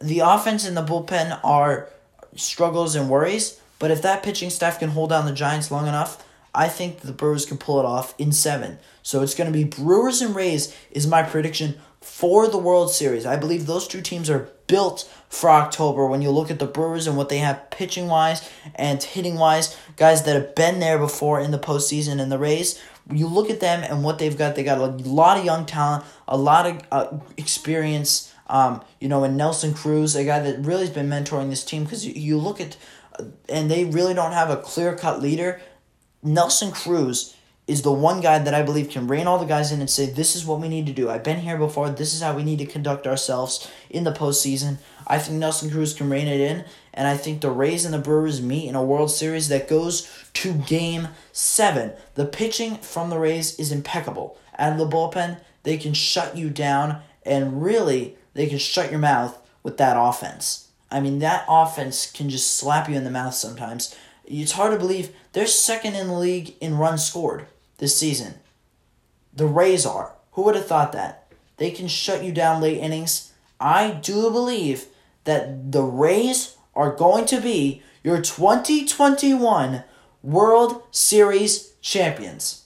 The 0.00 0.20
offense 0.20 0.66
and 0.66 0.76
the 0.76 0.84
bullpen 0.84 1.38
are 1.44 1.88
struggles 2.34 2.96
and 2.96 3.08
worries, 3.08 3.60
but 3.82 3.90
if 3.90 4.00
that 4.02 4.22
pitching 4.22 4.48
staff 4.48 4.78
can 4.78 4.90
hold 4.90 5.10
down 5.10 5.26
the 5.26 5.32
Giants 5.32 5.72
long 5.72 5.88
enough, 5.88 6.24
I 6.54 6.68
think 6.68 7.00
the 7.00 7.10
Brewers 7.10 7.44
can 7.44 7.58
pull 7.58 7.80
it 7.80 7.84
off 7.84 8.14
in 8.16 8.30
seven. 8.30 8.78
So 9.02 9.22
it's 9.22 9.34
going 9.34 9.52
to 9.52 9.58
be 9.58 9.64
Brewers 9.64 10.22
and 10.22 10.36
Rays 10.36 10.72
is 10.92 11.04
my 11.04 11.24
prediction 11.24 11.74
for 12.00 12.46
the 12.46 12.58
World 12.58 12.92
Series. 12.92 13.26
I 13.26 13.34
believe 13.34 13.66
those 13.66 13.88
two 13.88 14.00
teams 14.00 14.30
are 14.30 14.50
built 14.68 15.10
for 15.28 15.50
October 15.50 16.06
when 16.06 16.22
you 16.22 16.30
look 16.30 16.48
at 16.48 16.60
the 16.60 16.66
Brewers 16.66 17.08
and 17.08 17.16
what 17.16 17.28
they 17.28 17.38
have 17.38 17.72
pitching 17.72 18.06
wise 18.06 18.48
and 18.76 19.02
hitting 19.02 19.34
wise, 19.34 19.76
guys 19.96 20.22
that 20.26 20.36
have 20.36 20.54
been 20.54 20.78
there 20.78 20.96
before 20.96 21.40
in 21.40 21.50
the 21.50 21.58
postseason 21.58 22.20
and 22.20 22.30
the 22.30 22.38
Rays. 22.38 22.80
You 23.10 23.26
look 23.26 23.50
at 23.50 23.58
them 23.58 23.82
and 23.82 24.04
what 24.04 24.20
they've 24.20 24.38
got. 24.38 24.54
They 24.54 24.62
got 24.62 24.78
a 24.78 24.86
lot 24.86 25.38
of 25.38 25.44
young 25.44 25.66
talent, 25.66 26.04
a 26.28 26.36
lot 26.36 26.66
of 26.66 26.82
uh, 26.92 27.18
experience. 27.36 28.32
Um, 28.46 28.80
you 29.00 29.08
know, 29.08 29.24
and 29.24 29.36
Nelson 29.36 29.74
Cruz, 29.74 30.14
a 30.14 30.24
guy 30.24 30.38
that 30.38 30.64
really 30.64 30.82
has 30.82 30.90
been 30.90 31.08
mentoring 31.08 31.48
this 31.48 31.64
team. 31.64 31.82
Because 31.82 32.06
you, 32.06 32.12
you 32.12 32.38
look 32.38 32.60
at 32.60 32.76
and 33.48 33.70
they 33.70 33.84
really 33.84 34.14
don't 34.14 34.32
have 34.32 34.50
a 34.50 34.56
clear 34.56 34.96
cut 34.96 35.20
leader, 35.20 35.60
Nelson 36.22 36.70
Cruz 36.70 37.36
is 37.66 37.82
the 37.82 37.92
one 37.92 38.20
guy 38.20 38.38
that 38.38 38.54
I 38.54 38.62
believe 38.62 38.90
can 38.90 39.06
rein 39.06 39.26
all 39.26 39.38
the 39.38 39.44
guys 39.44 39.70
in 39.70 39.80
and 39.80 39.88
say, 39.88 40.06
This 40.06 40.34
is 40.34 40.44
what 40.44 40.60
we 40.60 40.68
need 40.68 40.86
to 40.86 40.92
do. 40.92 41.08
I've 41.08 41.22
been 41.22 41.40
here 41.40 41.56
before. 41.56 41.90
This 41.90 42.12
is 42.12 42.20
how 42.20 42.34
we 42.34 42.44
need 42.44 42.58
to 42.58 42.66
conduct 42.66 43.06
ourselves 43.06 43.70
in 43.88 44.04
the 44.04 44.12
postseason. 44.12 44.78
I 45.06 45.18
think 45.18 45.38
Nelson 45.38 45.70
Cruz 45.70 45.94
can 45.94 46.10
rein 46.10 46.26
it 46.26 46.40
in, 46.40 46.64
and 46.92 47.06
I 47.06 47.16
think 47.16 47.40
the 47.40 47.50
Rays 47.50 47.84
and 47.84 47.94
the 47.94 47.98
Brewers 47.98 48.42
meet 48.42 48.68
in 48.68 48.74
a 48.74 48.84
World 48.84 49.10
Series 49.10 49.48
that 49.48 49.68
goes 49.68 50.08
to 50.34 50.54
game 50.54 51.08
seven. 51.32 51.92
The 52.14 52.26
pitching 52.26 52.76
from 52.76 53.10
the 53.10 53.18
Rays 53.18 53.58
is 53.58 53.72
impeccable. 53.72 54.38
Of 54.58 54.78
the 54.78 54.88
bullpen, 54.88 55.40
they 55.62 55.76
can 55.76 55.94
shut 55.94 56.36
you 56.36 56.50
down, 56.50 57.00
and 57.24 57.62
really, 57.62 58.16
they 58.34 58.46
can 58.46 58.58
shut 58.58 58.90
your 58.90 59.00
mouth 59.00 59.38
with 59.62 59.76
that 59.78 59.96
offense. 59.98 60.68
I 60.92 61.00
mean, 61.00 61.20
that 61.20 61.46
offense 61.48 62.10
can 62.10 62.28
just 62.28 62.54
slap 62.54 62.88
you 62.88 62.94
in 62.94 63.04
the 63.04 63.10
mouth 63.10 63.34
sometimes. 63.34 63.96
It's 64.26 64.52
hard 64.52 64.72
to 64.72 64.78
believe 64.78 65.10
they're 65.32 65.46
second 65.46 65.94
in 65.94 66.08
the 66.08 66.18
league 66.18 66.54
in 66.60 66.76
runs 66.76 67.04
scored 67.04 67.46
this 67.78 67.98
season. 67.98 68.34
The 69.34 69.46
Rays 69.46 69.86
are. 69.86 70.12
Who 70.32 70.42
would 70.42 70.54
have 70.54 70.66
thought 70.66 70.92
that? 70.92 71.32
They 71.56 71.70
can 71.70 71.88
shut 71.88 72.22
you 72.22 72.30
down 72.30 72.60
late 72.60 72.78
innings. 72.78 73.32
I 73.58 73.92
do 73.92 74.30
believe 74.30 74.86
that 75.24 75.72
the 75.72 75.82
Rays 75.82 76.56
are 76.74 76.94
going 76.94 77.24
to 77.26 77.40
be 77.40 77.82
your 78.04 78.20
2021 78.20 79.84
World 80.22 80.82
Series 80.90 81.72
champions. 81.80 82.64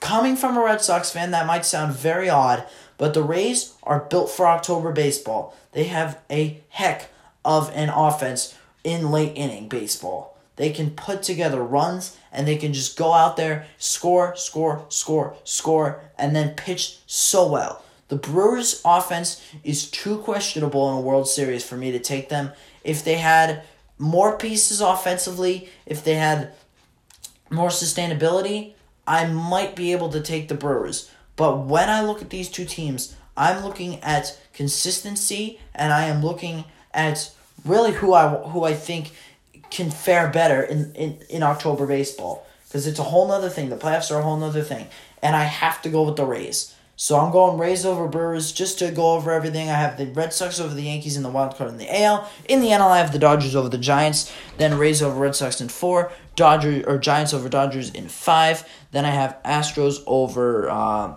Coming 0.00 0.36
from 0.36 0.58
a 0.58 0.62
Red 0.62 0.82
Sox 0.82 1.10
fan, 1.10 1.30
that 1.30 1.46
might 1.46 1.64
sound 1.64 1.94
very 1.94 2.28
odd, 2.28 2.66
but 2.98 3.14
the 3.14 3.22
Rays 3.22 3.74
are 3.82 4.00
built 4.00 4.30
for 4.30 4.46
October 4.46 4.92
baseball. 4.92 5.56
They 5.72 5.84
have 5.84 6.20
a 6.30 6.62
heck 6.68 7.10
of 7.44 7.70
an 7.74 7.88
offense 7.88 8.56
in 8.82 9.10
late 9.10 9.32
inning 9.36 9.68
baseball. 9.68 10.36
they 10.56 10.70
can 10.70 10.90
put 10.90 11.20
together 11.22 11.60
runs 11.60 12.16
and 12.30 12.46
they 12.46 12.56
can 12.56 12.72
just 12.72 12.96
go 12.96 13.12
out 13.12 13.36
there, 13.36 13.66
score, 13.76 14.36
score, 14.36 14.84
score, 14.88 15.34
score, 15.42 16.00
and 16.16 16.34
then 16.34 16.54
pitch 16.54 16.98
so 17.06 17.46
well. 17.46 17.82
The 18.08 18.16
Brewers' 18.16 18.80
offense 18.84 19.42
is 19.64 19.90
too 19.90 20.18
questionable 20.18 20.88
in 20.90 20.98
a 20.98 21.00
World 21.00 21.28
Series 21.28 21.64
for 21.64 21.76
me 21.76 21.90
to 21.90 21.98
take 21.98 22.28
them. 22.28 22.52
If 22.84 23.02
they 23.02 23.16
had 23.16 23.64
more 23.98 24.36
pieces 24.38 24.80
offensively, 24.80 25.70
if 25.86 26.04
they 26.04 26.14
had 26.14 26.52
more 27.50 27.70
sustainability, 27.70 28.74
I 29.06 29.26
might 29.26 29.74
be 29.74 29.92
able 29.92 30.10
to 30.10 30.20
take 30.20 30.48
the 30.48 30.54
Brewers. 30.54 31.10
But 31.36 31.66
when 31.66 31.90
I 31.90 32.02
look 32.02 32.22
at 32.22 32.30
these 32.30 32.48
two 32.48 32.64
teams, 32.64 33.16
I'm 33.36 33.64
looking 33.64 34.00
at 34.02 34.38
consistency 34.52 35.58
and 35.74 35.92
I 35.92 36.04
am 36.04 36.22
looking 36.22 36.64
at 36.94 37.30
really 37.64 37.92
who 37.92 38.14
I 38.14 38.28
who 38.28 38.64
I 38.64 38.74
think 38.74 39.12
can 39.70 39.90
fare 39.90 40.28
better 40.28 40.62
in, 40.62 40.94
in, 40.94 41.18
in 41.28 41.42
October 41.42 41.86
baseball. 41.86 42.46
Because 42.68 42.86
it's 42.86 42.98
a 42.98 43.04
whole 43.04 43.28
nother 43.28 43.48
thing. 43.48 43.68
The 43.68 43.76
playoffs 43.76 44.10
are 44.10 44.18
a 44.18 44.22
whole 44.22 44.36
nother 44.36 44.62
thing. 44.62 44.86
And 45.22 45.36
I 45.36 45.44
have 45.44 45.82
to 45.82 45.88
go 45.88 46.02
with 46.02 46.16
the 46.16 46.24
Rays. 46.24 46.74
So 46.96 47.18
I'm 47.18 47.32
going 47.32 47.58
Rays 47.58 47.84
over 47.84 48.06
Brewers 48.06 48.52
just 48.52 48.78
to 48.78 48.92
go 48.92 49.14
over 49.14 49.32
everything. 49.32 49.68
I 49.68 49.74
have 49.74 49.96
the 49.96 50.06
Red 50.06 50.32
Sox 50.32 50.60
over 50.60 50.74
the 50.74 50.82
Yankees 50.82 51.16
in 51.16 51.24
the 51.24 51.28
wild 51.28 51.56
card 51.56 51.70
in 51.70 51.76
the 51.76 52.02
AL. 52.02 52.30
In 52.48 52.60
the 52.60 52.68
NL, 52.68 52.88
I 52.88 52.98
have 52.98 53.12
the 53.12 53.18
Dodgers 53.18 53.56
over 53.56 53.68
the 53.68 53.78
Giants. 53.78 54.32
Then 54.58 54.78
Rays 54.78 55.02
over 55.02 55.18
Red 55.18 55.34
Sox 55.34 55.60
in 55.60 55.68
four. 55.68 56.12
Dodgers 56.36 56.84
or 56.86 56.98
Giants 56.98 57.34
over 57.34 57.48
Dodgers 57.48 57.90
in 57.90 58.08
five. 58.08 58.68
Then 58.92 59.04
I 59.04 59.10
have 59.10 59.40
Astros 59.44 60.02
over 60.06 60.70
uh, 60.70 61.14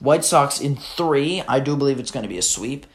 White 0.00 0.24
Sox 0.24 0.60
in 0.60 0.76
three. 0.76 1.42
I 1.48 1.60
do 1.60 1.74
believe 1.76 1.98
it's 1.98 2.10
going 2.10 2.24
to 2.24 2.28
be 2.28 2.38
a 2.38 2.42
sweep. 2.42 2.86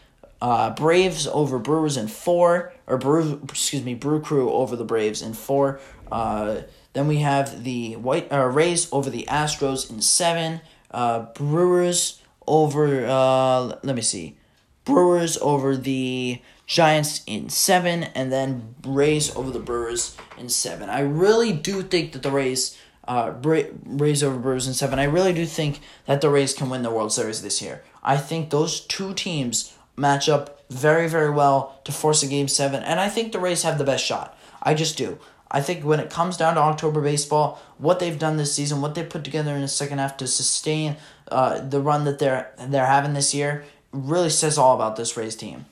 Uh, 0.44 0.76
Braves 0.76 1.26
over 1.26 1.58
Brewers 1.58 1.96
in 1.96 2.10
four, 2.10 2.74
or 2.86 2.98
Brew, 2.98 3.40
excuse 3.46 3.82
me, 3.82 3.94
Brew 3.94 4.20
Crew 4.20 4.52
over 4.52 4.76
the 4.76 4.84
Braves 4.84 5.22
in 5.22 5.34
four. 5.34 5.80
Uh, 6.12 6.64
then 6.92 7.08
we 7.08 7.20
have 7.20 7.64
the 7.64 7.96
White 7.96 8.30
uh, 8.30 8.48
Rays 8.48 8.92
over 8.92 9.10
the 9.10 9.26
Astros 9.30 9.90
in 9.90 10.02
seven. 10.02 10.60
Uh, 10.92 11.28
Brewers 11.34 12.22
over 12.46 13.06
uh, 13.06 13.78
let 13.84 13.96
me 13.96 14.02
see, 14.02 14.36
Brewers 14.84 15.38
over 15.38 15.78
the 15.78 16.42
Giants 16.68 17.24
in 17.26 17.48
seven, 17.48 18.04
and 18.04 18.30
then 18.30 18.76
Rays 18.86 19.34
over 19.38 19.50
the 19.50 19.60
Brewers 19.60 20.18
in 20.38 20.50
seven. 20.50 20.90
I 20.90 21.00
really 21.00 21.54
do 21.54 21.82
think 21.84 22.12
that 22.12 22.22
the 22.22 22.32
Rays 22.32 22.78
uh, 23.08 23.32
Rays 23.42 24.22
over 24.22 24.38
Brewers 24.38 24.68
in 24.68 24.74
seven. 24.74 25.00
I 25.00 25.06
really 25.06 25.32
do 25.32 25.46
think 25.46 25.80
that 26.06 26.20
the 26.20 26.30
Rays 26.30 26.54
can 26.54 26.70
win 26.70 26.84
the 26.84 26.92
World 26.92 27.14
Series 27.14 27.42
this 27.42 27.62
year. 27.62 27.82
I 28.04 28.18
think 28.18 28.50
those 28.50 28.82
two 28.82 29.14
teams 29.14 29.73
match 29.96 30.30
up 30.30 30.64
very, 30.70 31.08
very 31.08 31.30
well 31.30 31.80
to 31.84 31.92
force 31.92 32.24
a 32.24 32.28
game 32.28 32.48
seven, 32.48 32.84
and 32.84 33.00
I 33.00 33.10
think 33.10 33.32
the 33.32 33.40
Rays 33.40 33.64
have 33.64 33.78
the 33.78 33.84
best 33.84 34.04
shot. 34.04 34.38
I 34.62 34.74
just 34.74 34.98
do. 34.98 35.20
I 35.52 35.62
think 35.62 35.86
when 35.86 36.00
it 36.00 36.10
comes 36.10 36.36
down 36.36 36.56
to 36.56 36.62
October 36.62 37.00
baseball, 37.00 37.62
what 37.78 38.00
they've 38.00 38.18
done 38.18 38.38
this 38.38 38.54
season, 38.56 38.82
what 38.82 38.96
they 38.96 39.04
put 39.04 39.24
together 39.24 39.54
in 39.54 39.62
the 39.62 39.68
second 39.68 40.00
half 40.00 40.18
to 40.18 40.28
sustain 40.28 40.96
uh, 41.32 41.60
the 41.60 41.80
run 41.80 42.06
that 42.06 42.18
they're 42.18 42.52
they're 42.68 42.88
having 42.88 43.14
this 43.14 43.36
year, 43.36 43.64
really 43.92 44.32
says 44.32 44.58
all 44.58 44.76
about 44.76 44.96
this 44.96 45.16
Rays 45.16 45.36
team. 45.36 45.66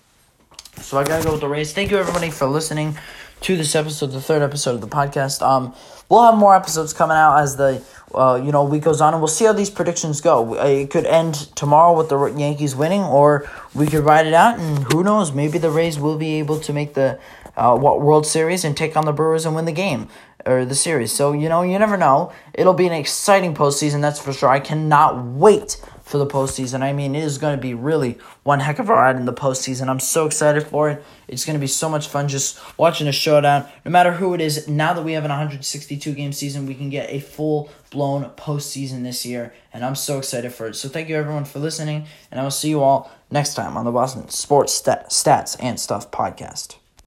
So 0.78 1.00
I 1.00 1.04
gotta 1.04 1.24
go 1.24 1.32
with 1.32 1.42
the 1.42 1.50
Rays. 1.50 1.74
Thank 1.74 1.90
you 1.90 1.98
everybody 1.98 2.30
for 2.30 2.46
listening 2.46 2.96
to 3.42 3.58
this 3.58 3.76
episode, 3.76 4.08
the 4.08 4.22
third 4.22 4.42
episode 4.42 4.76
of 4.76 4.82
the 4.82 4.88
podcast. 4.88 5.42
Um, 5.42 5.74
we'll 6.10 6.24
have 6.24 6.38
more 6.38 6.56
episodes 6.56 6.94
coming 6.94 7.18
out 7.18 7.40
as 7.40 7.56
the 7.56 7.84
uh, 8.14 8.40
you 8.44 8.52
know 8.52 8.64
week 8.64 8.84
goes 8.84 9.02
on, 9.02 9.14
and 9.14 9.22
we'll 9.22 9.28
see 9.28 9.46
how 9.46 9.54
these 9.54 9.70
predictions 9.70 10.22
go. 10.22 10.56
It 10.56 10.90
could 10.92 11.06
end 11.06 11.34
tomorrow 11.56 11.98
with 11.98 12.10
the 12.10 12.24
Yankees 12.38 12.76
winning, 12.76 13.02
or 13.02 13.50
we 13.74 13.88
could 13.88 14.04
ride 14.04 14.28
it 14.28 14.34
out, 14.34 14.60
and 14.60 14.92
who 14.92 15.04
knows? 15.04 15.32
Maybe 15.32 15.58
the 15.58 15.72
Rays 15.72 16.00
will 16.00 16.18
be 16.18 16.36
able 16.36 16.60
to 16.60 16.72
make 16.72 16.94
the 16.94 17.20
uh, 17.58 17.78
World 17.80 18.28
Series 18.28 18.64
and 18.64 18.78
take 18.78 18.96
on 18.96 19.06
the 19.06 19.14
Brewers 19.14 19.46
and 19.46 19.56
win 19.56 19.66
the 19.66 19.72
game 19.72 20.08
or 20.46 20.66
the 20.66 20.76
series. 20.76 21.12
So 21.12 21.34
you 21.34 21.50
know, 21.50 21.64
you 21.64 21.78
never 21.80 21.98
know. 21.98 22.32
It'll 22.54 22.74
be 22.74 22.88
an 22.88 22.94
exciting 22.94 23.56
postseason, 23.56 24.02
that's 24.02 24.20
for 24.20 24.34
sure. 24.34 24.50
I 24.50 24.60
cannot 24.60 25.24
wait 25.24 25.82
for 26.12 26.18
the 26.18 26.28
postseason. 26.28 26.82
I 26.82 26.92
mean, 26.92 27.16
it 27.16 27.24
is 27.24 27.38
going 27.38 27.56
to 27.56 27.62
be 27.62 27.74
really 27.74 28.18
one 28.44 28.60
heck 28.60 28.80
of 28.80 28.90
a 28.90 28.94
ride 28.94 29.16
in 29.16 29.26
the 29.26 29.34
postseason. 29.34 29.88
I'm 29.88 30.00
so 30.00 30.26
excited 30.26 30.68
for 30.68 30.90
it. 30.90 31.04
It's 31.28 31.46
going 31.46 31.56
to 31.56 31.60
be 31.60 31.68
so 31.68 31.90
much 31.90 32.10
fun 32.10 32.28
just 32.28 32.60
watching 32.78 33.08
a 33.08 33.14
showdown. 33.14 33.66
No 33.86 33.92
matter 33.92 34.12
who 34.12 34.34
it 34.34 34.42
is, 34.42 34.68
now 34.68 34.94
that 34.94 35.04
we 35.04 35.14
have 35.14 35.24
an 35.24 35.30
162 35.30 36.14
game 36.14 36.34
season, 36.34 36.66
we 36.66 36.76
can 36.76 36.90
get 36.90 37.10
a 37.10 37.20
full 37.20 37.72
blown 37.90 38.30
postseason 38.32 39.04
this 39.04 39.26
year, 39.26 39.54
and 39.74 39.86
I'm 39.86 39.96
so 39.96 40.18
excited 40.18 40.54
for 40.54 40.68
it. 40.68 40.76
So 40.76 40.90
thank 40.90 41.10
you 41.10 41.16
everyone 41.16 41.46
for 41.46 41.60
listening, 41.60 42.06
and 42.30 42.40
I 42.40 42.44
will 42.44 42.52
see 42.52 42.70
you 42.70 42.82
all 42.82 43.12
next 43.32 43.54
time 43.54 43.78
on 43.78 43.86
the 43.86 43.92
Boston 43.92 44.28
Sports 44.30 44.82
Stats 44.82 45.56
and 45.60 45.80
Stuff 45.80 46.12
podcast. 46.12 46.81